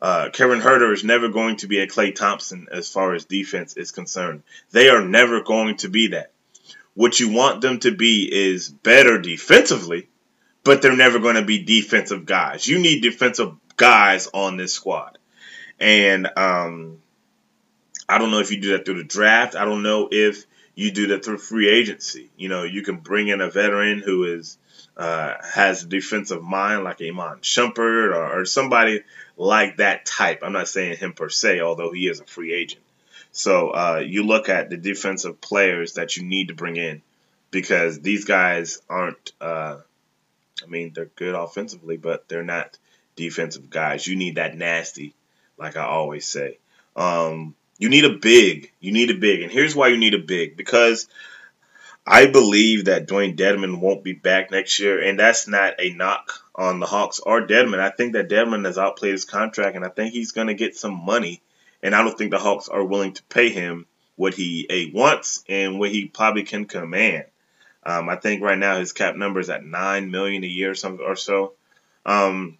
Uh, 0.00 0.30
Kevin 0.32 0.60
Huerter 0.60 0.92
is 0.92 1.02
never 1.02 1.28
going 1.28 1.56
to 1.56 1.66
be 1.66 1.80
a 1.80 1.86
Klay 1.88 2.14
Thompson 2.14 2.68
as 2.70 2.88
far 2.88 3.14
as 3.14 3.24
defense 3.24 3.76
is 3.76 3.90
concerned. 3.90 4.42
They 4.70 4.88
are 4.88 5.04
never 5.04 5.42
going 5.42 5.76
to 5.78 5.88
be 5.88 6.08
that. 6.08 6.30
What 6.94 7.18
you 7.18 7.32
want 7.32 7.60
them 7.60 7.80
to 7.80 7.90
be 7.90 8.28
is 8.32 8.68
better 8.68 9.20
defensively, 9.20 10.08
but 10.64 10.82
they're 10.82 10.96
never 10.96 11.18
going 11.18 11.36
to 11.36 11.44
be 11.44 11.64
defensive 11.64 12.26
guys. 12.26 12.66
You 12.66 12.78
need 12.78 13.02
defensive 13.02 13.54
guys 13.76 14.28
on 14.32 14.56
this 14.56 14.72
squad. 14.72 15.18
And 15.80 16.28
um, 16.36 16.98
I 18.08 18.18
don't 18.18 18.30
know 18.30 18.40
if 18.40 18.50
you 18.50 18.60
do 18.60 18.72
that 18.72 18.84
through 18.84 18.98
the 18.98 19.04
draft. 19.04 19.54
I 19.54 19.64
don't 19.64 19.82
know 19.82 20.08
if 20.10 20.44
you 20.74 20.90
do 20.92 21.08
that 21.08 21.24
through 21.24 21.38
free 21.38 21.68
agency. 21.68 22.30
You 22.36 22.48
know, 22.48 22.62
you 22.62 22.82
can 22.82 22.98
bring 22.98 23.28
in 23.28 23.40
a 23.40 23.50
veteran 23.50 24.00
who 24.00 24.24
is 24.24 24.58
uh, 24.98 25.34
has 25.42 25.84
a 25.84 25.86
defensive 25.86 26.42
mind 26.42 26.82
like 26.84 27.00
Iman 27.00 27.38
Shumpert 27.38 28.14
or, 28.14 28.40
or 28.40 28.44
somebody 28.44 29.02
like 29.36 29.76
that 29.76 30.04
type. 30.04 30.40
I'm 30.42 30.52
not 30.52 30.68
saying 30.68 30.98
him 30.98 31.12
per 31.12 31.28
se, 31.28 31.60
although 31.60 31.92
he 31.92 32.08
is 32.08 32.20
a 32.20 32.24
free 32.24 32.52
agent. 32.52 32.82
So 33.30 33.70
uh, 33.70 34.02
you 34.04 34.24
look 34.24 34.48
at 34.48 34.70
the 34.70 34.76
defensive 34.76 35.40
players 35.40 35.94
that 35.94 36.16
you 36.16 36.24
need 36.24 36.48
to 36.48 36.54
bring 36.54 36.76
in 36.76 37.02
because 37.50 38.00
these 38.00 38.24
guys 38.24 38.80
aren't. 38.88 39.32
Uh, 39.40 39.76
I 40.60 40.66
mean, 40.66 40.92
they're 40.92 41.10
good 41.14 41.36
offensively, 41.36 41.96
but 41.96 42.28
they're 42.28 42.42
not 42.42 42.76
defensive 43.14 43.70
guys. 43.70 44.06
You 44.06 44.16
need 44.16 44.34
that 44.34 44.56
nasty, 44.56 45.14
like 45.56 45.76
I 45.76 45.84
always 45.84 46.26
say. 46.26 46.58
Um, 46.96 47.54
you 47.78 47.88
need 47.88 48.04
a 48.04 48.14
big. 48.14 48.72
You 48.80 48.90
need 48.90 49.10
a 49.10 49.14
big, 49.14 49.42
and 49.42 49.52
here's 49.52 49.76
why 49.76 49.88
you 49.88 49.98
need 49.98 50.14
a 50.14 50.18
big 50.18 50.56
because 50.56 51.06
I 52.10 52.26
believe 52.26 52.86
that 52.86 53.06
Dewayne 53.06 53.36
Dedmon 53.36 53.80
won't 53.80 54.02
be 54.02 54.14
back 54.14 54.50
next 54.50 54.78
year, 54.78 54.98
and 54.98 55.18
that's 55.18 55.46
not 55.46 55.74
a 55.78 55.90
knock 55.90 56.42
on 56.54 56.80
the 56.80 56.86
Hawks 56.86 57.20
or 57.20 57.46
Dedmon. 57.46 57.80
I 57.80 57.90
think 57.90 58.14
that 58.14 58.30
Dedmon 58.30 58.64
has 58.64 58.78
outplayed 58.78 59.12
his 59.12 59.26
contract, 59.26 59.76
and 59.76 59.84
I 59.84 59.90
think 59.90 60.14
he's 60.14 60.32
going 60.32 60.46
to 60.46 60.54
get 60.54 60.74
some 60.74 61.04
money. 61.04 61.42
And 61.82 61.94
I 61.94 62.02
don't 62.02 62.16
think 62.16 62.30
the 62.30 62.38
Hawks 62.38 62.70
are 62.70 62.82
willing 62.82 63.12
to 63.12 63.22
pay 63.24 63.50
him 63.50 63.84
what 64.16 64.32
he 64.32 64.66
a 64.70 64.90
wants 64.90 65.44
and 65.50 65.78
what 65.78 65.90
he 65.90 66.06
probably 66.06 66.44
can 66.44 66.64
command. 66.64 67.26
Um, 67.82 68.08
I 68.08 68.16
think 68.16 68.42
right 68.42 68.58
now 68.58 68.78
his 68.78 68.92
cap 68.92 69.14
number 69.14 69.38
is 69.38 69.50
at 69.50 69.62
nine 69.62 70.10
million 70.10 70.44
a 70.44 70.46
year 70.48 70.70
or 70.70 70.74
something 70.74 71.04
or 71.04 71.14
so. 71.14 71.52
Um, 72.06 72.56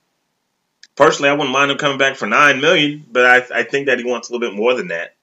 personally, 0.94 1.30
I 1.30 1.32
wouldn't 1.32 1.52
mind 1.52 1.70
him 1.70 1.78
coming 1.78 1.98
back 1.98 2.16
for 2.16 2.26
nine 2.26 2.60
million, 2.60 3.02
but 3.10 3.24
I, 3.24 3.60
I 3.60 3.62
think 3.62 3.86
that 3.86 3.98
he 3.98 4.04
wants 4.04 4.28
a 4.28 4.32
little 4.32 4.46
bit 4.46 4.56
more 4.56 4.74
than 4.74 4.88
that. 4.88 5.14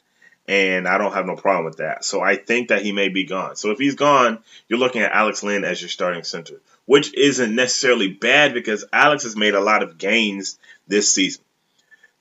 And 0.48 0.88
I 0.88 0.98
don't 0.98 1.14
have 1.14 1.26
no 1.26 1.36
problem 1.36 1.66
with 1.66 1.78
that. 1.78 2.06
So 2.06 2.22
I 2.22 2.36
think 2.36 2.70
that 2.70 2.84
he 2.84 2.92
may 2.92 3.10
be 3.10 3.24
gone. 3.24 3.56
So 3.56 3.72
if 3.72 3.80
he's 3.80 3.96
gone, 3.96 4.40
you're 4.68 4.80
looking 4.80 5.02
at 5.02 5.12
Alex 5.12 5.42
Len 5.44 5.64
as 5.64 5.82
your 5.82 5.90
starting 5.90 6.24
center, 6.24 6.62
which 6.86 7.14
isn't 7.16 7.56
necessarily 7.56 8.10
bad 8.10 8.54
because 8.54 8.86
Alex 8.94 9.24
has 9.24 9.36
made 9.36 9.56
a 9.56 9.62
lot 9.62 9.82
of 9.82 9.98
gains 9.98 10.60
this 10.88 11.12
season. 11.12 11.44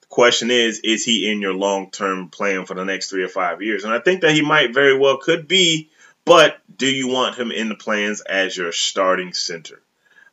The 0.00 0.06
question 0.06 0.50
is, 0.50 0.80
is 0.80 1.04
he 1.04 1.30
in 1.30 1.42
your 1.42 1.54
long 1.54 1.90
term 1.90 2.28
plan 2.28 2.64
for 2.64 2.74
the 2.74 2.84
next 2.84 3.10
three 3.10 3.24
or 3.24 3.28
five 3.28 3.60
years? 3.60 3.84
And 3.84 3.92
I 3.92 3.98
think 3.98 4.22
that 4.22 4.32
he 4.32 4.42
might 4.42 4.72
very 4.72 4.96
well 4.96 5.18
could 5.18 5.46
be, 5.46 5.90
but 6.24 6.58
do 6.74 6.86
you 6.86 7.08
want 7.08 7.36
him 7.36 7.50
in 7.50 7.68
the 7.68 7.74
plans 7.74 8.22
as 8.22 8.56
your 8.56 8.72
starting 8.72 9.34
center? 9.34 9.80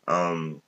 Um, 0.08 0.62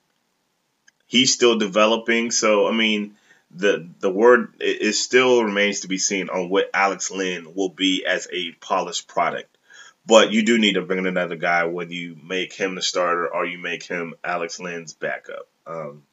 he's 1.08 1.34
still 1.34 1.58
developing, 1.58 2.32
so 2.32 2.68
I 2.68 2.74
mean 2.74 3.16
the 3.56 3.89
the 4.00 4.10
word 4.10 4.54
it, 4.60 4.94
still 4.94 5.44
remains 5.44 5.82
to 5.82 5.88
be 5.88 5.98
seen 5.98 6.30
on 6.30 6.50
what 6.50 6.70
Alex 6.74 7.12
Len 7.12 7.54
will 7.54 7.70
be 7.70 8.06
as 8.06 8.28
a 8.32 8.52
polished 8.54 9.08
product. 9.08 9.58
But 10.06 10.32
you 10.32 10.44
do 10.44 10.58
need 10.58 10.74
to 10.74 10.82
bring 10.82 11.00
in 11.00 11.06
another 11.08 11.38
guy, 11.38 11.63
whether 11.66 11.94
you 11.94 12.18
make 12.22 12.54
him 12.54 12.76
the 12.76 12.82
starter 12.82 13.34
or 13.34 13.46
you 13.46 13.58
make 13.58 13.84
him 13.84 14.16
Alex 14.24 14.60
Len's 14.60 14.94
backup. 14.94 15.48
Um, 15.66 16.04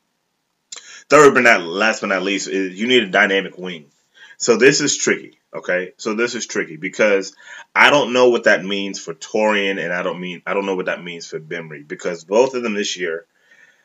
third, 1.09 1.35
but 1.35 1.43
not 1.43 1.63
last 1.63 2.01
but 2.01 2.09
not 2.09 2.23
least, 2.23 2.49
is 2.49 2.79
you 2.79 2.87
need 2.87 3.03
a 3.03 3.09
dynamic 3.09 3.59
wing. 3.59 3.87
So 4.37 4.57
this 4.57 4.81
is 4.81 4.97
tricky. 4.97 5.39
Okay, 5.53 5.95
so 5.97 6.15
this 6.15 6.37
is 6.37 6.47
tricky 6.47 6.77
because 6.77 7.35
I 7.75 7.91
don't 7.91 8.13
know 8.13 8.29
what 8.29 8.45
that 8.45 8.65
means 8.65 9.01
for 9.01 9.15
Taurean, 9.15 9.83
and 9.83 9.93
I 9.93 10.05
don't 10.05 10.21
mean 10.21 10.43
I 10.47 10.55
don't 10.55 10.67
know 10.67 10.77
what 10.77 10.87
that 10.87 11.03
means 11.03 11.27
for 11.27 11.41
Bembry 11.41 11.87
because 11.87 12.23
both 12.23 12.55
of 12.55 12.63
them 12.63 12.75
this 12.75 12.97
year 12.97 13.27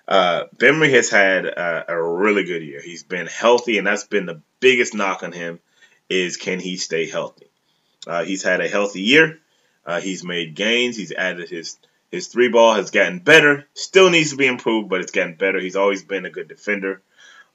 uh, 0.08 0.46
Bembry 0.56 0.92
has 0.92 1.10
had 1.10 1.46
a, 1.46 1.94
a 1.94 2.04
really 2.04 2.44
good 2.44 2.64
year. 2.64 2.82
He's 2.82 3.04
been 3.04 3.28
healthy, 3.28 3.78
and 3.78 3.88
that's 3.88 4.06
been 4.06 4.26
the 4.26 4.42
biggest 4.60 4.94
knock 4.94 5.24
on 5.24 5.32
him 5.32 5.60
is 6.10 6.38
can 6.38 6.60
he 6.60 6.78
stay 6.78 7.10
healthy? 7.10 7.48
Uh, 8.06 8.24
he's 8.24 8.44
had 8.44 8.62
a 8.62 8.68
healthy 8.68 9.02
year. 9.02 9.40
Uh, 9.86 10.00
he's 10.00 10.24
made 10.24 10.56
gains. 10.56 10.96
He's 10.96 11.12
added 11.12 11.50
his 11.50 11.78
his 12.12 12.28
three 12.28 12.50
ball 12.50 12.76
has 12.76 12.92
gotten 12.92 13.20
better. 13.20 13.68
Still 13.74 14.10
needs 14.10 14.30
to 14.30 14.38
be 14.38 14.46
improved, 14.46 14.90
but 14.90 15.02
it's 15.02 15.12
gotten 15.12 15.36
better. 15.36 15.60
He's 15.60 15.76
always 15.76 16.04
been 16.04 16.26
a 16.26 16.30
good 16.30 16.48
defender. 16.48 17.02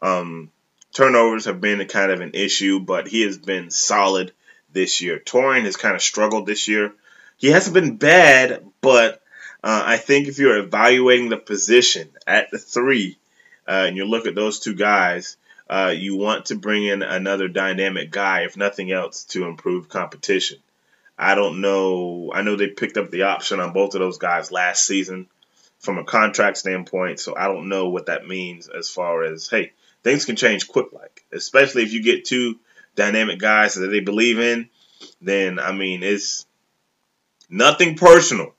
Um, 0.02 0.50
turnovers 0.92 1.46
have 1.46 1.60
been 1.60 1.80
a 1.80 1.86
kind 1.86 2.10
of 2.10 2.20
an 2.20 2.32
issue, 2.34 2.80
but 2.80 3.08
he 3.08 3.22
has 3.22 3.38
been 3.38 3.70
solid 3.70 4.32
this 4.72 5.00
year. 5.00 5.18
Taurean 5.18 5.64
has 5.64 5.76
kind 5.76 5.94
of 5.94 6.02
struggled 6.02 6.46
this 6.46 6.68
year. 6.68 6.92
He 7.36 7.48
hasn't 7.48 7.74
been 7.74 7.96
bad, 7.96 8.64
but 8.80 9.22
uh, 9.62 9.82
I 9.84 9.96
think 9.98 10.28
if 10.28 10.38
you're 10.38 10.58
evaluating 10.58 11.28
the 11.28 11.36
position 11.36 12.10
at 12.26 12.50
the 12.50 12.58
three, 12.58 13.18
uh, 13.68 13.84
and 13.86 13.96
you 13.96 14.06
look 14.06 14.26
at 14.26 14.34
those 14.34 14.58
two 14.58 14.74
guys, 14.74 15.36
uh, 15.68 15.92
you 15.94 16.16
want 16.16 16.46
to 16.46 16.56
bring 16.56 16.84
in 16.84 17.02
another 17.02 17.46
dynamic 17.46 18.10
guy, 18.10 18.42
if 18.42 18.56
nothing 18.56 18.90
else, 18.90 19.24
to 19.24 19.44
improve 19.44 19.88
competition. 19.88 20.58
I 21.18 21.34
don't 21.34 21.60
know. 21.60 22.32
I 22.34 22.42
know 22.42 22.56
they 22.56 22.68
picked 22.68 22.96
up 22.96 23.10
the 23.10 23.24
option 23.24 23.60
on 23.60 23.74
both 23.74 23.94
of 23.94 24.00
those 24.00 24.18
guys 24.18 24.50
last 24.50 24.86
season 24.86 25.28
from 25.78 25.98
a 25.98 26.04
contract 26.04 26.56
standpoint, 26.56 27.20
so 27.20 27.36
I 27.36 27.46
don't 27.46 27.68
know 27.68 27.90
what 27.90 28.06
that 28.06 28.26
means 28.26 28.68
as 28.68 28.88
far 28.88 29.22
as 29.24 29.48
hey, 29.48 29.72
things 30.02 30.24
can 30.24 30.36
change 30.36 30.66
quick, 30.66 30.92
like 30.92 31.24
especially 31.32 31.82
if 31.82 31.92
you 31.92 32.02
get 32.02 32.24
two 32.24 32.58
dynamic 32.96 33.38
guys 33.38 33.74
that 33.74 33.88
they 33.88 34.00
believe 34.00 34.38
in. 34.38 34.70
Then 35.20 35.58
I 35.58 35.72
mean, 35.72 36.02
it's 36.02 36.46
nothing 37.50 37.96
personal 37.96 38.54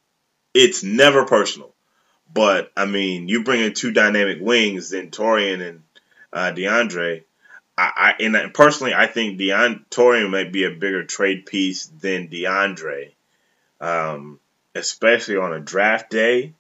it's 0.54 0.84
never 0.84 1.26
personal. 1.26 1.74
But 2.34 2.72
I 2.78 2.86
mean, 2.86 3.28
you 3.28 3.44
bring 3.44 3.62
in 3.62 3.74
two 3.74 3.92
dynamic 3.92 4.38
wings, 4.42 4.90
then 4.90 5.12
Taurean 5.12 5.68
and 5.68 5.84
uh, 6.32 6.52
DeAndre. 6.56 7.24
I, 7.78 8.16
I 8.20 8.24
and 8.24 8.54
personally, 8.54 8.94
I 8.94 9.08
think 9.08 9.40
Deon 9.40 9.86
Taurean 9.90 10.30
might 10.30 10.52
be 10.52 10.64
a 10.64 10.72
bigger 10.72 11.04
trade 11.04 11.46
piece 11.46 11.88
than 11.88 12.30
DeAndre, 12.30 13.12
um, 13.80 14.40
especially 14.76 15.38
on 15.38 15.54
a 15.54 15.60
draft 15.60 16.10
day. 16.10 16.54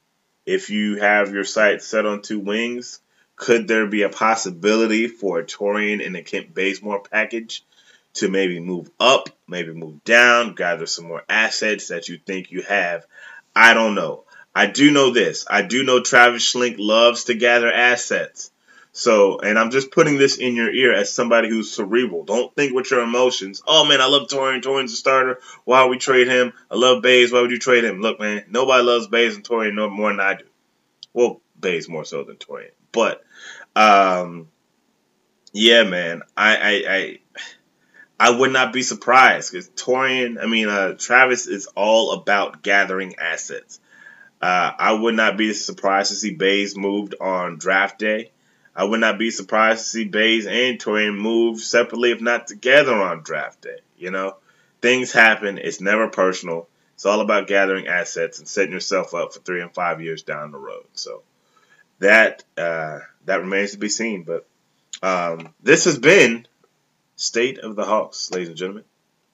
If 0.45 0.69
you 0.69 0.97
have 0.99 1.34
your 1.34 1.43
sights 1.43 1.86
set 1.86 2.06
on 2.06 2.21
two 2.21 2.39
wings, 2.39 2.99
could 3.36 3.67
there 3.67 3.86
be 3.86 4.01
a 4.01 4.10
possibility 4.10 5.08
for 5.08 5.39
a 5.39 5.45
Taurean 5.45 6.06
and 6.06 6.15
a 6.15 6.23
Kent 6.23 6.54
Bazemore 6.54 7.01
package 7.01 7.63
to 8.15 8.27
maybe 8.27 8.60
move 8.60 8.89
up, 8.99 9.30
maybe 9.47 9.71
move 9.71 10.04
down, 10.04 10.56
gather 10.56 10.86
some 10.86 11.08
more 11.08 11.23
assets 11.30 11.89
that 11.89 12.10
you 12.10 12.17
think 12.17 12.51
you 12.51 12.63
have? 12.63 13.06
I 13.56 13.74
don't 13.74 13.96
know. 13.96 14.26
I 14.54 14.66
do 14.66 14.92
know 14.92 15.12
this. 15.12 15.46
I 15.50 15.62
do 15.62 15.84
know 15.84 16.02
Travis 16.02 16.54
Schlenk 16.54 16.76
loves 16.78 17.26
to 17.26 17.34
gather 17.34 17.72
assets. 17.72 18.52
So, 18.94 19.40
and 19.40 19.58
I'm 19.58 19.72
just 19.72 19.92
putting 19.92 20.18
this 20.18 20.38
in 20.38 20.56
your 20.56 20.70
ear 20.70 20.94
as 20.94 21.14
somebody 21.14 21.48
who's 21.50 21.72
cerebral. 21.72 22.26
Don't 22.26 22.54
think 22.56 22.74
with 22.74 22.92
your 22.92 23.02
emotions. 23.02 23.64
Oh 23.66 23.86
man, 23.86 24.02
I 24.02 24.08
love 24.08 24.28
Taurean. 24.28 24.62
Taurean's 24.62 24.92
a 24.92 24.98
starter. 24.98 25.40
Why 25.64 25.84
would 25.84 25.92
we 25.92 25.98
trade 25.98 26.28
him? 26.28 26.52
I 26.70 26.76
love 26.76 27.02
Bays. 27.02 27.32
Why 27.32 27.42
would 27.42 27.52
you 27.52 27.60
trade 27.60 27.86
him? 27.86 28.02
Look, 28.02 28.20
man, 28.20 28.44
nobody 28.50 28.84
loves 28.84 29.08
Bays 29.08 29.36
and 29.36 29.46
Taurean 29.46 29.76
no 29.76 29.90
more 29.90 30.10
than 30.10 30.20
I 30.20 30.34
do. 30.36 30.44
Well, 31.14 31.42
Bays 31.58 31.88
more 31.88 32.04
so 32.04 32.24
than 32.26 32.36
Taurean. 32.36 32.72
But, 32.92 33.24
um, 33.78 34.50
yeah, 35.54 35.84
man, 35.84 36.24
I, 36.36 36.58
I, 36.58 36.84
I 36.94 37.20
I 38.21 38.29
would 38.29 38.53
not 38.53 38.71
be 38.71 38.84
surprised 38.84 39.51
because 39.51 39.67
Taurean, 39.69 40.39
I 40.39 40.45
mean, 40.45 40.69
uh, 40.69 40.93
Travis 40.93 41.47
is 41.47 41.65
all 41.75 42.12
about 42.12 42.62
gathering 42.62 43.15
assets. 43.17 43.79
Uh, 44.39 44.71
I 44.77 44.93
would 44.93 45.15
not 45.15 45.38
be 45.38 45.53
surprised 45.53 46.10
to 46.12 46.15
see 46.15 46.36
Bays 46.36 46.77
moved 46.77 47.15
on 47.19 47.57
draft 47.57 47.97
day. 47.97 48.31
I 48.75 48.84
would 48.84 48.99
not 48.99 49.17
be 49.17 49.31
surprised 49.31 49.81
to 49.81 49.89
see 49.89 50.03
Bays 50.03 50.45
and 50.45 50.77
Taurean 50.77 51.17
move 51.17 51.62
separately, 51.62 52.12
if 52.12 52.21
not 52.21 52.45
together, 52.45 52.93
on 52.93 53.23
draft 53.23 53.62
day. 53.62 53.79
You 53.97 54.12
know, 54.12 54.36
things 54.84 55.12
happen. 55.12 55.57
It's 55.57 55.81
never 55.81 56.07
personal. 56.07 56.69
It's 56.93 57.07
all 57.07 57.21
about 57.21 57.47
gathering 57.47 57.88
assets 57.88 58.38
and 58.38 58.47
setting 58.47 58.71
yourself 58.71 59.15
up 59.15 59.34
for 59.34 59.39
three 59.39 59.62
and 59.62 59.73
five 59.73 59.99
years 59.99 60.21
down 60.21 60.51
the 60.51 60.60
road. 60.60 60.86
So 60.93 61.23
that 61.97 62.43
uh, 62.55 62.99
that 63.25 63.41
remains 63.41 63.71
to 63.71 63.79
be 63.79 63.89
seen. 63.89 64.25
But 64.25 64.47
um, 65.01 65.55
this 65.63 65.86
has 65.86 65.97
been 65.97 66.45
State 67.21 67.60
of 67.60 67.75
the 67.75 67.86
Hawks, 67.86 68.31
ladies 68.31 68.47
and 68.47 68.57
gentlemen, 68.57 68.84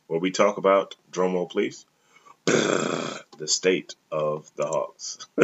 where 0.08 0.20
we 0.20 0.30
talk 0.30 0.58
about, 0.58 0.96
drum 1.10 1.34
roll 1.34 1.48
please, 1.48 1.86
the 2.46 3.24
state 3.46 3.96
of 4.12 4.52
the 4.58 4.68
Hawks. 4.68 5.26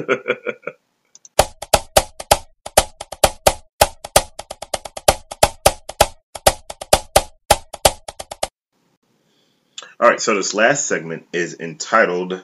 All 9.98 10.10
right, 10.10 10.20
so 10.20 10.36
this 10.36 10.54
last 10.54 10.86
segment 10.86 11.28
is 11.32 11.58
entitled 11.62 12.44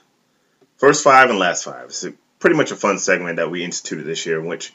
First 0.78 1.04
Five 1.04 1.30
and 1.30 1.40
Last 1.40 1.66
Five. 1.66 1.88
It's 1.88 2.08
pretty 2.40 2.56
much 2.56 2.72
a 2.72 2.78
fun 2.78 3.00
segment 3.00 3.36
that 3.36 3.52
we 3.52 3.66
instituted 3.66 4.06
this 4.06 4.26
year 4.26 4.40
in 4.40 4.46
which 4.46 4.74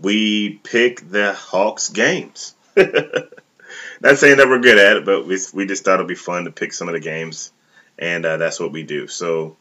we 0.00 0.58
pick 0.64 1.08
the 1.08 1.32
Hawks 1.32 1.90
games. 1.90 2.56
not 4.00 4.18
saying 4.18 4.38
that 4.38 4.48
we're 4.48 4.60
good 4.60 4.78
at 4.78 4.96
it, 4.96 5.04
but 5.04 5.26
we 5.26 5.38
we 5.52 5.66
just 5.66 5.84
thought 5.84 5.94
it'd 5.94 6.06
be 6.06 6.14
fun 6.14 6.44
to 6.44 6.50
pick 6.50 6.72
some 6.72 6.88
of 6.88 6.94
the 6.94 7.00
games, 7.00 7.52
and 7.98 8.24
uh, 8.24 8.36
that's 8.36 8.60
what 8.60 8.72
we 8.72 8.82
do. 8.82 9.06
So 9.06 9.56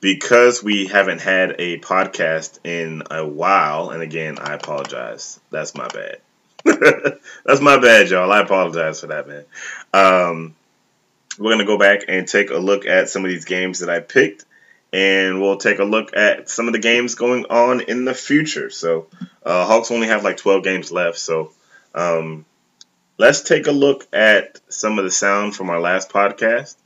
because 0.00 0.64
we 0.64 0.86
haven't 0.86 1.20
had 1.20 1.56
a 1.58 1.78
podcast 1.78 2.58
in 2.64 3.04
a 3.10 3.26
while, 3.26 3.90
and 3.90 4.02
again, 4.02 4.38
I 4.38 4.54
apologize. 4.54 5.40
That's 5.50 5.74
my 5.74 5.88
bad. 5.88 6.18
that's 7.44 7.60
my 7.60 7.78
bad, 7.78 8.10
y'all. 8.10 8.30
I 8.30 8.40
apologize 8.40 9.00
for 9.00 9.06
that, 9.08 9.28
man. 9.28 9.44
Um, 9.92 10.56
we're 11.38 11.52
gonna 11.52 11.64
go 11.64 11.78
back 11.78 12.02
and 12.08 12.26
take 12.26 12.50
a 12.50 12.58
look 12.58 12.84
at 12.86 13.08
some 13.08 13.24
of 13.24 13.30
these 13.30 13.44
games 13.44 13.78
that 13.78 13.88
I 13.88 14.00
picked, 14.00 14.44
and 14.92 15.40
we'll 15.40 15.56
take 15.56 15.78
a 15.78 15.84
look 15.84 16.16
at 16.16 16.50
some 16.50 16.66
of 16.66 16.72
the 16.72 16.78
games 16.78 17.14
going 17.14 17.46
on 17.46 17.80
in 17.80 18.04
the 18.04 18.14
future. 18.14 18.70
So, 18.70 19.06
uh, 19.44 19.66
Hawks 19.66 19.90
only 19.90 20.08
have 20.08 20.24
like 20.24 20.36
12 20.36 20.64
games 20.64 20.92
left, 20.92 21.18
so 21.18 21.52
um, 21.94 22.44
let's 23.18 23.42
take 23.42 23.66
a 23.66 23.72
look 23.72 24.06
at 24.12 24.60
some 24.68 24.98
of 24.98 25.04
the 25.04 25.10
sound 25.10 25.54
from 25.54 25.70
our 25.70 25.80
last 25.80 26.10
podcast 26.10 26.76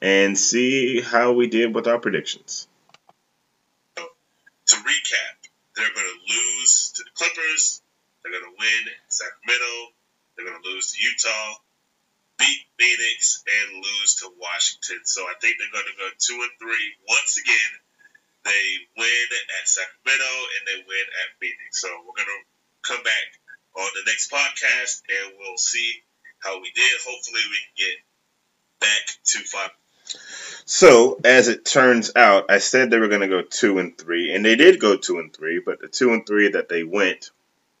and 0.00 0.36
see 0.36 1.00
how 1.00 1.32
we 1.32 1.46
did 1.46 1.74
with 1.74 1.86
our 1.86 1.98
predictions. 1.98 2.68
To 3.96 4.76
recap, 4.76 5.36
they're 5.76 5.92
going 5.94 6.08
to 6.08 6.20
lose 6.32 6.92
to 6.96 7.04
the 7.04 7.10
Clippers, 7.14 7.82
they're 8.22 8.32
going 8.32 8.44
to 8.44 8.56
win 8.58 8.82
Sacramento, 9.08 9.92
they're 10.34 10.46
going 10.46 10.62
to 10.62 10.68
lose 10.68 10.92
to 10.92 10.96
Utah, 11.04 11.60
beat 12.38 12.64
Phoenix, 12.80 13.44
and 13.44 13.76
lose 13.76 14.24
to 14.24 14.32
Washington. 14.40 15.04
So 15.04 15.22
I 15.22 15.34
think 15.40 15.56
they're 15.60 15.72
going 15.72 15.88
to 15.92 16.00
go 16.00 16.08
two 16.18 16.40
and 16.40 16.54
three 16.58 16.86
once 17.08 17.36
again. 17.36 17.72
They 18.44 18.64
win 18.96 19.28
at 19.60 19.68
Sacramento 19.68 20.32
and 20.58 20.62
they 20.64 20.78
win 20.84 21.06
at 21.24 21.28
Phoenix. 21.40 21.80
So 21.80 21.88
we're 22.04 22.16
going 22.16 22.32
to 22.32 22.42
come 22.88 23.02
back 23.04 23.28
on 23.76 23.88
the 23.94 24.10
next 24.10 24.30
podcast, 24.30 25.02
and 25.08 25.34
we'll 25.38 25.58
see 25.58 26.02
how 26.38 26.60
we 26.60 26.70
did. 26.74 26.92
Hopefully, 27.06 27.40
we 27.50 27.56
can 27.56 27.86
get 27.86 27.96
back 28.80 29.16
to 29.24 29.38
five. 29.40 29.70
So, 30.66 31.18
as 31.24 31.48
it 31.48 31.64
turns 31.64 32.12
out, 32.14 32.50
I 32.50 32.58
said 32.58 32.90
they 32.90 32.98
were 32.98 33.08
going 33.08 33.22
to 33.22 33.28
go 33.28 33.42
two 33.42 33.78
and 33.78 33.96
three, 33.96 34.34
and 34.34 34.44
they 34.44 34.56
did 34.56 34.80
go 34.80 34.96
two 34.96 35.18
and 35.18 35.34
three, 35.34 35.60
but 35.64 35.80
the 35.80 35.88
two 35.88 36.12
and 36.12 36.26
three 36.26 36.50
that 36.50 36.68
they 36.68 36.84
went 36.84 37.30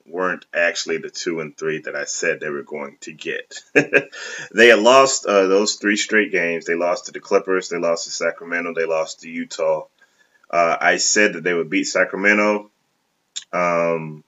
weren't 0.06 0.44
actually 0.52 0.98
the 0.98 1.10
two 1.10 1.40
and 1.40 1.56
three 1.56 1.80
that 1.80 1.96
I 1.96 2.04
said 2.04 2.40
they 2.40 2.50
were 2.50 2.62
going 2.62 2.98
to 3.02 3.12
get. 3.12 3.60
they 3.74 4.68
had 4.68 4.78
lost 4.78 5.24
uh, 5.26 5.46
those 5.46 5.74
three 5.74 5.96
straight 5.96 6.30
games. 6.30 6.66
They 6.66 6.74
lost 6.74 7.06
to 7.06 7.12
the 7.12 7.20
Clippers, 7.20 7.68
they 7.68 7.78
lost 7.78 8.04
to 8.04 8.10
Sacramento, 8.10 8.74
they 8.74 8.84
lost 8.84 9.20
to 9.20 9.30
Utah. 9.30 9.86
Uh, 10.50 10.76
I 10.78 10.98
said 10.98 11.34
that 11.34 11.44
they 11.44 11.54
would 11.54 11.70
beat 11.70 11.84
Sacramento. 11.84 12.70
Um, 13.52 14.24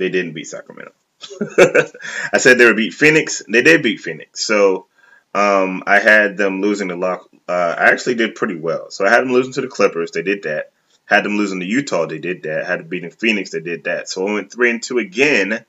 they 0.00 0.08
didn't 0.08 0.32
beat 0.32 0.46
Sacramento. 0.46 0.92
I 2.32 2.38
said 2.38 2.56
they 2.56 2.64
would 2.64 2.76
beat 2.76 2.94
Phoenix. 2.94 3.42
They 3.46 3.62
did 3.62 3.82
beat 3.82 4.00
Phoenix. 4.00 4.42
So 4.42 4.86
um, 5.34 5.82
I 5.86 6.00
had 6.00 6.38
them 6.38 6.62
losing 6.62 6.88
the 6.88 6.96
lock. 6.96 7.28
Uh, 7.46 7.74
I 7.76 7.90
actually 7.90 8.14
did 8.14 8.34
pretty 8.34 8.56
well. 8.56 8.90
So 8.90 9.04
I 9.04 9.10
had 9.10 9.20
them 9.20 9.32
losing 9.32 9.52
to 9.52 9.60
the 9.60 9.68
Clippers. 9.68 10.10
They 10.10 10.22
did 10.22 10.44
that. 10.44 10.72
Had 11.04 11.24
them 11.24 11.36
losing 11.36 11.60
to 11.60 11.66
Utah. 11.66 12.06
They 12.06 12.18
did 12.18 12.44
that. 12.44 12.66
Had 12.66 12.80
them 12.80 12.88
beating 12.88 13.10
Phoenix. 13.10 13.50
They 13.50 13.60
did 13.60 13.84
that. 13.84 14.08
So 14.08 14.26
I 14.26 14.32
went 14.32 14.50
three 14.50 14.70
and 14.70 14.82
two 14.82 14.98
again, 14.98 15.66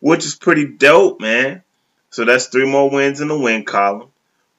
which 0.00 0.26
is 0.26 0.34
pretty 0.34 0.66
dope, 0.66 1.20
man. 1.20 1.62
So 2.10 2.24
that's 2.24 2.46
three 2.46 2.66
more 2.66 2.90
wins 2.90 3.20
in 3.20 3.28
the 3.28 3.38
win 3.38 3.64
column, 3.64 4.08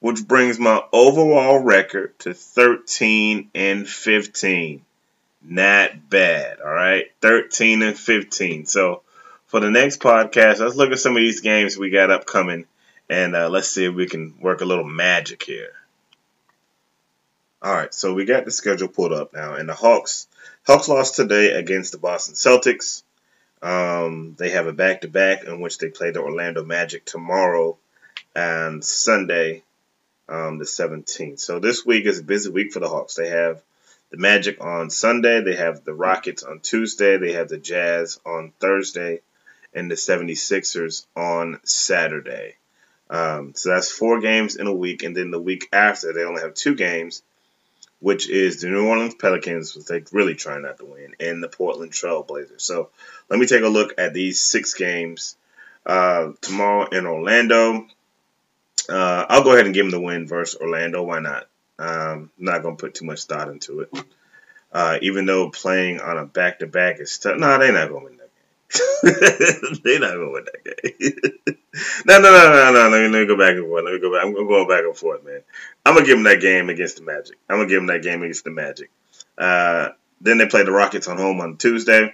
which 0.00 0.26
brings 0.26 0.58
my 0.58 0.80
overall 0.92 1.58
record 1.58 2.18
to 2.20 2.32
13 2.32 3.50
and 3.54 3.86
15. 3.86 4.82
Not 5.44 6.08
bad, 6.08 6.60
all 6.60 6.72
right? 6.72 7.06
13 7.20 7.82
and 7.82 7.98
15. 7.98 8.66
So 8.66 9.02
for 9.46 9.60
the 9.60 9.70
next 9.70 10.00
podcast, 10.00 10.60
let's 10.60 10.76
look 10.76 10.90
at 10.90 10.98
some 10.98 11.16
of 11.16 11.20
these 11.20 11.40
games 11.40 11.76
we 11.76 11.90
got 11.90 12.10
upcoming 12.10 12.66
and 13.08 13.36
uh, 13.36 13.48
let's 13.48 13.68
see 13.68 13.84
if 13.84 13.94
we 13.94 14.06
can 14.06 14.34
work 14.40 14.60
a 14.60 14.64
little 14.64 14.84
magic 14.84 15.42
here. 15.42 15.72
All 17.62 17.72
right, 17.72 17.94
so 17.94 18.12
we 18.12 18.24
got 18.24 18.44
the 18.44 18.50
schedule 18.50 18.88
pulled 18.88 19.12
up 19.12 19.32
now, 19.32 19.54
and 19.54 19.66
the 19.66 19.74
Hawks 19.74 20.26
Hawks 20.66 20.88
lost 20.88 21.16
today 21.16 21.52
against 21.52 21.92
the 21.92 21.98
Boston 21.98 22.34
Celtics. 22.34 23.02
Um, 23.62 24.34
they 24.38 24.50
have 24.50 24.66
a 24.66 24.72
back-to-back 24.72 25.44
in 25.44 25.60
which 25.60 25.78
they 25.78 25.88
play 25.88 26.10
the 26.10 26.20
Orlando 26.20 26.62
Magic 26.62 27.06
tomorrow 27.06 27.78
and 28.36 28.84
Sunday, 28.84 29.62
um, 30.28 30.58
the 30.58 30.66
17th. 30.66 31.38
So 31.40 31.58
this 31.58 31.86
week 31.86 32.04
is 32.04 32.18
a 32.18 32.22
busy 32.22 32.50
week 32.50 32.72
for 32.72 32.80
the 32.80 32.88
Hawks. 32.88 33.14
They 33.14 33.30
have 33.30 33.62
the 34.14 34.20
Magic 34.20 34.62
on 34.62 34.90
Sunday, 34.90 35.42
they 35.42 35.56
have 35.56 35.84
the 35.84 35.92
Rockets 35.92 36.44
on 36.44 36.60
Tuesday, 36.60 37.16
they 37.16 37.32
have 37.32 37.48
the 37.48 37.58
Jazz 37.58 38.20
on 38.24 38.52
Thursday, 38.60 39.22
and 39.74 39.90
the 39.90 39.96
76ers 39.96 41.04
on 41.16 41.58
Saturday. 41.64 42.54
Um, 43.10 43.54
so 43.56 43.70
that's 43.70 43.90
four 43.90 44.20
games 44.20 44.54
in 44.54 44.68
a 44.68 44.72
week, 44.72 45.02
and 45.02 45.16
then 45.16 45.32
the 45.32 45.40
week 45.40 45.68
after 45.72 46.12
they 46.12 46.22
only 46.22 46.42
have 46.42 46.54
two 46.54 46.76
games, 46.76 47.22
which 47.98 48.30
is 48.30 48.60
the 48.60 48.68
New 48.68 48.86
Orleans 48.86 49.16
Pelicans, 49.16 49.74
which 49.74 49.86
they 49.86 50.04
really 50.12 50.36
trying 50.36 50.62
not 50.62 50.78
to 50.78 50.84
win, 50.84 51.16
and 51.18 51.42
the 51.42 51.48
Portland 51.48 51.90
Trailblazers. 51.90 52.60
So 52.60 52.90
let 53.28 53.40
me 53.40 53.46
take 53.46 53.64
a 53.64 53.68
look 53.68 53.94
at 53.98 54.14
these 54.14 54.38
six 54.38 54.74
games 54.74 55.36
uh, 55.84 56.32
tomorrow 56.40 56.88
in 56.90 57.06
Orlando. 57.06 57.88
Uh, 58.88 59.26
I'll 59.28 59.42
go 59.42 59.54
ahead 59.54 59.66
and 59.66 59.74
give 59.74 59.86
them 59.86 59.90
the 59.90 60.06
win 60.06 60.28
versus 60.28 60.60
Orlando. 60.60 61.02
Why 61.02 61.18
not? 61.18 61.48
Um, 61.78 62.30
not 62.38 62.62
gonna 62.62 62.76
put 62.76 62.94
too 62.94 63.04
much 63.04 63.24
thought 63.24 63.48
into 63.48 63.80
it. 63.80 63.90
Uh, 64.72 64.98
even 65.02 65.24
though 65.26 65.50
playing 65.50 66.00
on 66.00 66.18
a 66.18 66.26
back 66.26 66.58
to 66.58 66.66
back 66.66 66.98
is 67.00 67.18
tough. 67.18 67.38
No, 67.38 67.58
they're 67.58 67.72
not 67.72 67.88
gonna 67.88 68.04
win 68.04 68.18
that 68.18 68.30
game. 69.04 69.80
they're 69.84 70.00
not 70.00 70.14
gonna 70.14 70.30
win 70.30 70.44
that 70.44 70.64
game. 70.64 71.58
no, 72.06 72.20
no, 72.20 72.30
no, 72.30 72.52
no, 72.52 72.72
no. 72.72 72.88
Let 72.88 73.02
me, 73.02 73.08
let 73.08 73.20
me 73.20 73.26
go 73.26 73.38
back 73.38 73.56
and 73.56 73.66
forth. 73.66 73.84
Let 73.84 73.94
me 73.94 74.00
go 74.00 74.12
back. 74.12 74.24
I'm 74.24 74.34
going 74.34 74.68
back 74.68 74.84
and 74.84 74.96
forth, 74.96 75.24
man. 75.24 75.40
I'm 75.86 75.94
gonna 75.94 76.06
give 76.06 76.16
them 76.16 76.24
that 76.24 76.40
game 76.40 76.70
against 76.70 76.96
the 76.96 77.02
Magic. 77.02 77.36
I'm 77.48 77.58
gonna 77.58 77.68
give 77.68 77.78
them 77.78 77.86
that 77.86 78.02
game 78.02 78.22
against 78.22 78.44
the 78.44 78.50
Magic. 78.50 78.90
Uh, 79.38 79.90
then 80.20 80.38
they 80.38 80.46
play 80.46 80.64
the 80.64 80.72
Rockets 80.72 81.08
on 81.08 81.18
home 81.18 81.40
on 81.40 81.56
Tuesday. 81.56 82.12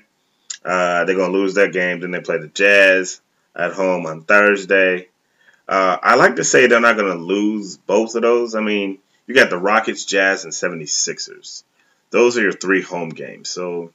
Uh, 0.64 1.04
they're 1.04 1.16
gonna 1.16 1.32
lose 1.32 1.54
that 1.54 1.72
game. 1.72 2.00
Then 2.00 2.10
they 2.10 2.20
play 2.20 2.38
the 2.38 2.48
Jazz 2.48 3.20
at 3.56 3.72
home 3.72 4.04
on 4.04 4.24
Thursday. 4.24 5.08
Uh, 5.66 5.96
I 6.02 6.16
like 6.16 6.36
to 6.36 6.44
say 6.44 6.66
they're 6.66 6.80
not 6.80 6.96
gonna 6.96 7.14
lose 7.14 7.78
both 7.78 8.14
of 8.16 8.22
those. 8.22 8.54
I 8.54 8.60
mean, 8.60 8.98
you 9.30 9.36
got 9.36 9.48
the 9.48 9.58
Rockets, 9.58 10.06
Jazz, 10.06 10.42
and 10.42 10.52
76ers. 10.52 11.62
Those 12.10 12.36
are 12.36 12.42
your 12.42 12.52
three 12.52 12.82
home 12.82 13.10
games. 13.10 13.48
So 13.48 13.92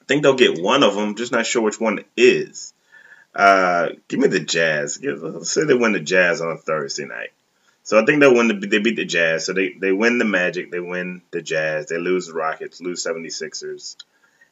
I 0.00 0.04
think 0.06 0.24
they'll 0.24 0.34
get 0.34 0.60
one 0.60 0.82
of 0.82 0.96
them. 0.96 1.14
Just 1.14 1.30
not 1.30 1.46
sure 1.46 1.62
which 1.62 1.78
one 1.78 2.04
is. 2.16 2.74
Uh, 3.32 3.90
give 4.08 4.18
me 4.18 4.26
the 4.26 4.40
Jazz. 4.40 5.00
Let's 5.00 5.52
say 5.52 5.62
they 5.62 5.74
win 5.74 5.92
the 5.92 6.00
Jazz 6.00 6.40
on 6.40 6.50
a 6.50 6.56
Thursday 6.56 7.04
night. 7.04 7.28
So 7.84 7.96
I 7.96 8.04
think 8.04 8.18
they'll 8.18 8.34
win 8.34 8.48
the, 8.48 8.66
they 8.66 8.80
beat 8.80 8.96
the 8.96 9.04
Jazz. 9.04 9.46
So 9.46 9.52
they, 9.52 9.72
they 9.72 9.92
win 9.92 10.18
the 10.18 10.24
Magic, 10.24 10.72
they 10.72 10.80
win 10.80 11.22
the 11.30 11.42
Jazz, 11.42 11.86
they 11.86 11.98
lose 11.98 12.26
the 12.26 12.32
Rockets, 12.32 12.80
lose 12.80 13.06
76ers. 13.06 13.94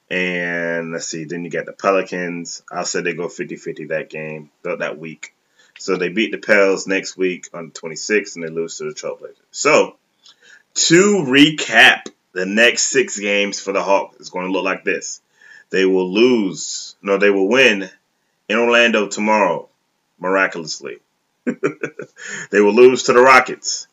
And 0.09 0.93
let's 0.93 1.09
see, 1.09 1.25
then 1.25 1.45
you 1.45 1.51
got 1.51 1.67
the 1.67 1.73
Pelicans. 1.73 2.63
I'll 2.71 2.85
say 2.85 3.01
they 3.01 3.15
go 3.15 3.27
50-50 3.27 3.89
that 3.89 4.11
game, 4.11 4.51
that 4.63 4.97
week. 4.97 5.35
So 5.79 5.97
they 5.97 6.09
beat 6.09 6.33
the 6.33 6.39
Pels 6.39 6.87
next 6.87 7.17
week 7.17 7.49
on 7.55 7.67
the 7.67 7.81
26th 7.81 8.35
and 8.35 8.45
they 8.45 8.51
lose 8.51 8.79
to 8.79 8.85
the 8.85 8.95
Trailblazers. 8.95 9.37
So 9.51 9.97
to 10.75 11.25
recap, 11.27 12.09
the 12.33 12.47
next 12.47 12.83
six 12.85 13.19
games 13.19 13.61
for 13.61 13.73
the 13.73 13.83
Hawks 13.83 14.21
is 14.21 14.31
going 14.31 14.47
to 14.47 14.53
look 14.53 14.65
like 14.65 14.85
this. 14.85 15.21
They 15.71 15.85
will 15.85 16.13
lose. 16.13 16.97
No, 17.03 17.19
they 17.19 17.31
will 17.31 17.49
win 17.49 17.91
in 18.49 18.59
Orlando 18.59 19.09
tomorrow, 19.09 19.69
miraculously. 20.19 20.99
they 21.45 22.61
will 22.61 22.75
lose 22.75 23.05
to 23.05 23.13
the 23.13 23.21
Rockets. 23.21 23.87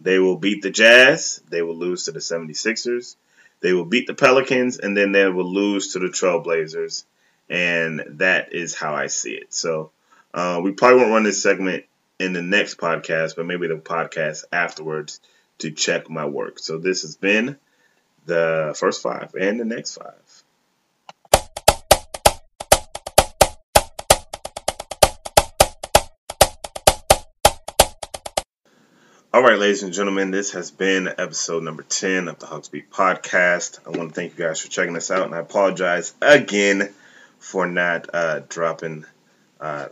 They 0.00 0.18
will 0.18 0.36
beat 0.36 0.62
the 0.62 0.70
Jazz. 0.70 1.40
They 1.48 1.62
will 1.62 1.76
lose 1.76 2.04
to 2.04 2.12
the 2.12 2.18
76ers. 2.18 3.16
They 3.60 3.72
will 3.72 3.84
beat 3.84 4.06
the 4.06 4.14
Pelicans, 4.14 4.78
and 4.78 4.96
then 4.96 5.12
they 5.12 5.26
will 5.28 5.50
lose 5.50 5.92
to 5.92 5.98
the 5.98 6.08
Trailblazers. 6.08 7.04
And 7.48 8.02
that 8.18 8.52
is 8.52 8.74
how 8.74 8.94
I 8.94 9.06
see 9.06 9.34
it. 9.34 9.54
So 9.54 9.90
uh, 10.36 10.60
we 10.62 10.72
probably 10.72 10.98
won't 10.98 11.12
run 11.12 11.22
this 11.22 11.42
segment 11.42 11.84
in 12.18 12.34
the 12.34 12.42
next 12.42 12.76
podcast, 12.76 13.36
but 13.36 13.46
maybe 13.46 13.68
the 13.68 13.76
podcast 13.76 14.44
afterwards 14.52 15.18
to 15.58 15.70
check 15.70 16.10
my 16.10 16.26
work. 16.26 16.58
So 16.58 16.76
this 16.76 17.02
has 17.02 17.16
been 17.16 17.56
the 18.26 18.74
first 18.78 19.02
five 19.02 19.34
and 19.34 19.58
the 19.58 19.64
next 19.64 19.96
five. 19.96 20.12
All 29.32 29.42
right, 29.42 29.58
ladies 29.58 29.82
and 29.82 29.92
gentlemen, 29.92 30.30
this 30.30 30.52
has 30.52 30.70
been 30.70 31.08
episode 31.08 31.62
number 31.62 31.82
10 31.82 32.28
of 32.28 32.38
the 32.38 32.46
Hawks 32.46 32.68
Beat 32.68 32.90
podcast. 32.90 33.78
I 33.86 33.96
want 33.96 34.10
to 34.10 34.14
thank 34.14 34.38
you 34.38 34.44
guys 34.44 34.60
for 34.60 34.68
checking 34.68 34.96
us 34.96 35.10
out, 35.10 35.24
and 35.26 35.34
I 35.34 35.38
apologize 35.38 36.14
again 36.20 36.92
for 37.38 37.66
not 37.66 38.08
uh, 38.14 38.40
dropping 38.48 39.04
uh, 39.60 39.88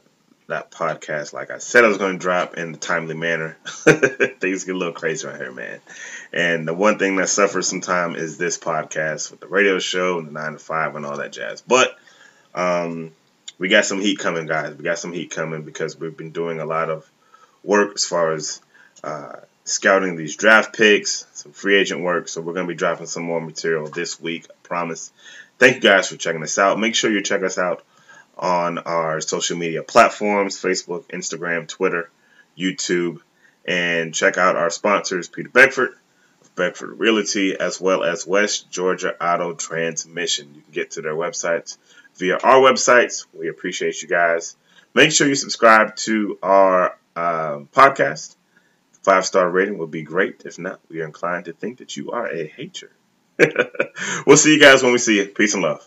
that 0.47 0.71
podcast 0.71 1.33
like 1.33 1.51
I 1.51 1.59
said 1.59 1.85
I 1.85 1.89
was 1.89 1.99
going 1.99 2.13
to 2.13 2.19
drop 2.19 2.57
in 2.57 2.75
a 2.75 2.77
timely 2.77 3.15
manner. 3.15 3.57
Things 3.65 4.65
get 4.65 4.75
a 4.75 4.79
little 4.79 4.93
crazy 4.93 5.27
right 5.27 5.37
here, 5.37 5.53
man. 5.53 5.81
And 6.33 6.69
the 6.69 6.75
one 6.75 6.99
thing 6.99 7.17
that 7.17 7.29
suffers 7.29 7.69
sometimes 7.69 8.19
is 8.19 8.37
this 8.37 8.59
podcast 8.59 9.31
with 9.31 9.41
the 9.41 9.47
radio 9.47 9.79
show 9.79 10.19
and 10.19 10.29
the 10.29 10.33
9 10.33 10.53
to 10.53 10.59
5 10.59 10.97
and 10.97 11.07
all 11.07 11.17
that 11.17 11.33
jazz. 11.33 11.63
But 11.63 11.97
um, 12.55 13.13
we 13.59 13.69
got 13.69 13.85
some 13.85 14.01
heat 14.01 14.19
coming, 14.19 14.47
guys. 14.47 14.75
We 14.75 14.85
got 14.85 14.99
some 14.99 15.13
heat 15.13 15.31
coming 15.31 15.63
because 15.63 15.99
we've 15.99 16.17
been 16.17 16.33
doing 16.33 16.61
a 16.61 16.67
lot 16.67 16.91
of 16.91 17.09
work 17.63 17.93
as 17.95 18.05
far 18.05 18.33
as 18.33 18.61
uh, 19.03 19.37
scouting 19.65 20.17
these 20.17 20.37
draft 20.37 20.77
picks, 20.77 21.27
some 21.33 21.53
free 21.53 21.77
agent 21.77 22.03
work. 22.03 22.29
So 22.29 22.41
we're 22.41 22.53
going 22.53 22.67
to 22.67 22.73
be 22.73 22.77
dropping 22.77 23.07
some 23.07 23.23
more 23.23 23.41
material 23.41 23.87
this 23.87 24.21
week, 24.21 24.47
I 24.51 24.55
promise. 24.63 25.11
Thank 25.59 25.77
you 25.77 25.81
guys 25.81 26.09
for 26.09 26.17
checking 26.17 26.43
us 26.43 26.59
out. 26.59 26.79
Make 26.79 26.95
sure 26.95 27.11
you 27.11 27.23
check 27.23 27.43
us 27.43 27.59
out 27.59 27.85
on 28.37 28.79
our 28.79 29.20
social 29.20 29.57
media 29.57 29.83
platforms 29.83 30.61
Facebook, 30.61 31.05
Instagram, 31.09 31.68
Twitter, 31.68 32.11
YouTube, 32.59 33.20
and 33.64 34.14
check 34.14 34.38
out 34.38 34.57
our 34.57 34.70
sponsors, 34.70 35.29
Peter 35.29 35.49
Beckford 35.49 35.94
of 36.40 36.55
Beckford 36.55 36.99
Realty, 36.99 37.59
as 37.59 37.81
well 37.81 38.03
as 38.05 38.27
West 38.27 38.70
Georgia 38.70 39.14
Auto 39.25 39.55
Transmission. 39.55 40.55
You 40.55 40.62
can 40.62 40.73
get 40.73 40.90
to 40.92 41.03
their 41.03 41.14
websites 41.14 41.79
via 42.16 42.38
our 42.38 42.61
websites. 42.61 43.27
We 43.33 43.49
appreciate 43.49 44.03
you 44.03 44.09
guys. 44.09 44.56
Make 44.94 45.13
sure 45.13 45.27
you 45.27 45.35
subscribe 45.35 45.96
to 45.96 46.38
our 46.42 46.96
um, 47.17 47.69
podcast 47.73 48.37
Five 49.04 49.27
star 49.27 49.50
rating 49.50 49.77
would 49.79 49.90
be 49.90 50.02
great. 50.02 50.44
If 50.46 50.59
not, 50.59 50.81
we 50.88 51.02
are 51.02 51.04
inclined 51.04 51.44
to 51.44 51.52
think 51.52 51.79
that 51.79 51.94
you 51.94 52.13
are 52.13 52.27
a 52.27 52.46
hater. 52.46 52.90
we'll 54.27 54.38
see 54.38 54.54
you 54.54 54.61
guys 54.61 54.83
when 54.83 54.92
we 54.92 54.98
see 54.98 55.19
you. 55.19 55.27
Peace 55.27 55.52
and 55.52 55.63
love. 55.63 55.87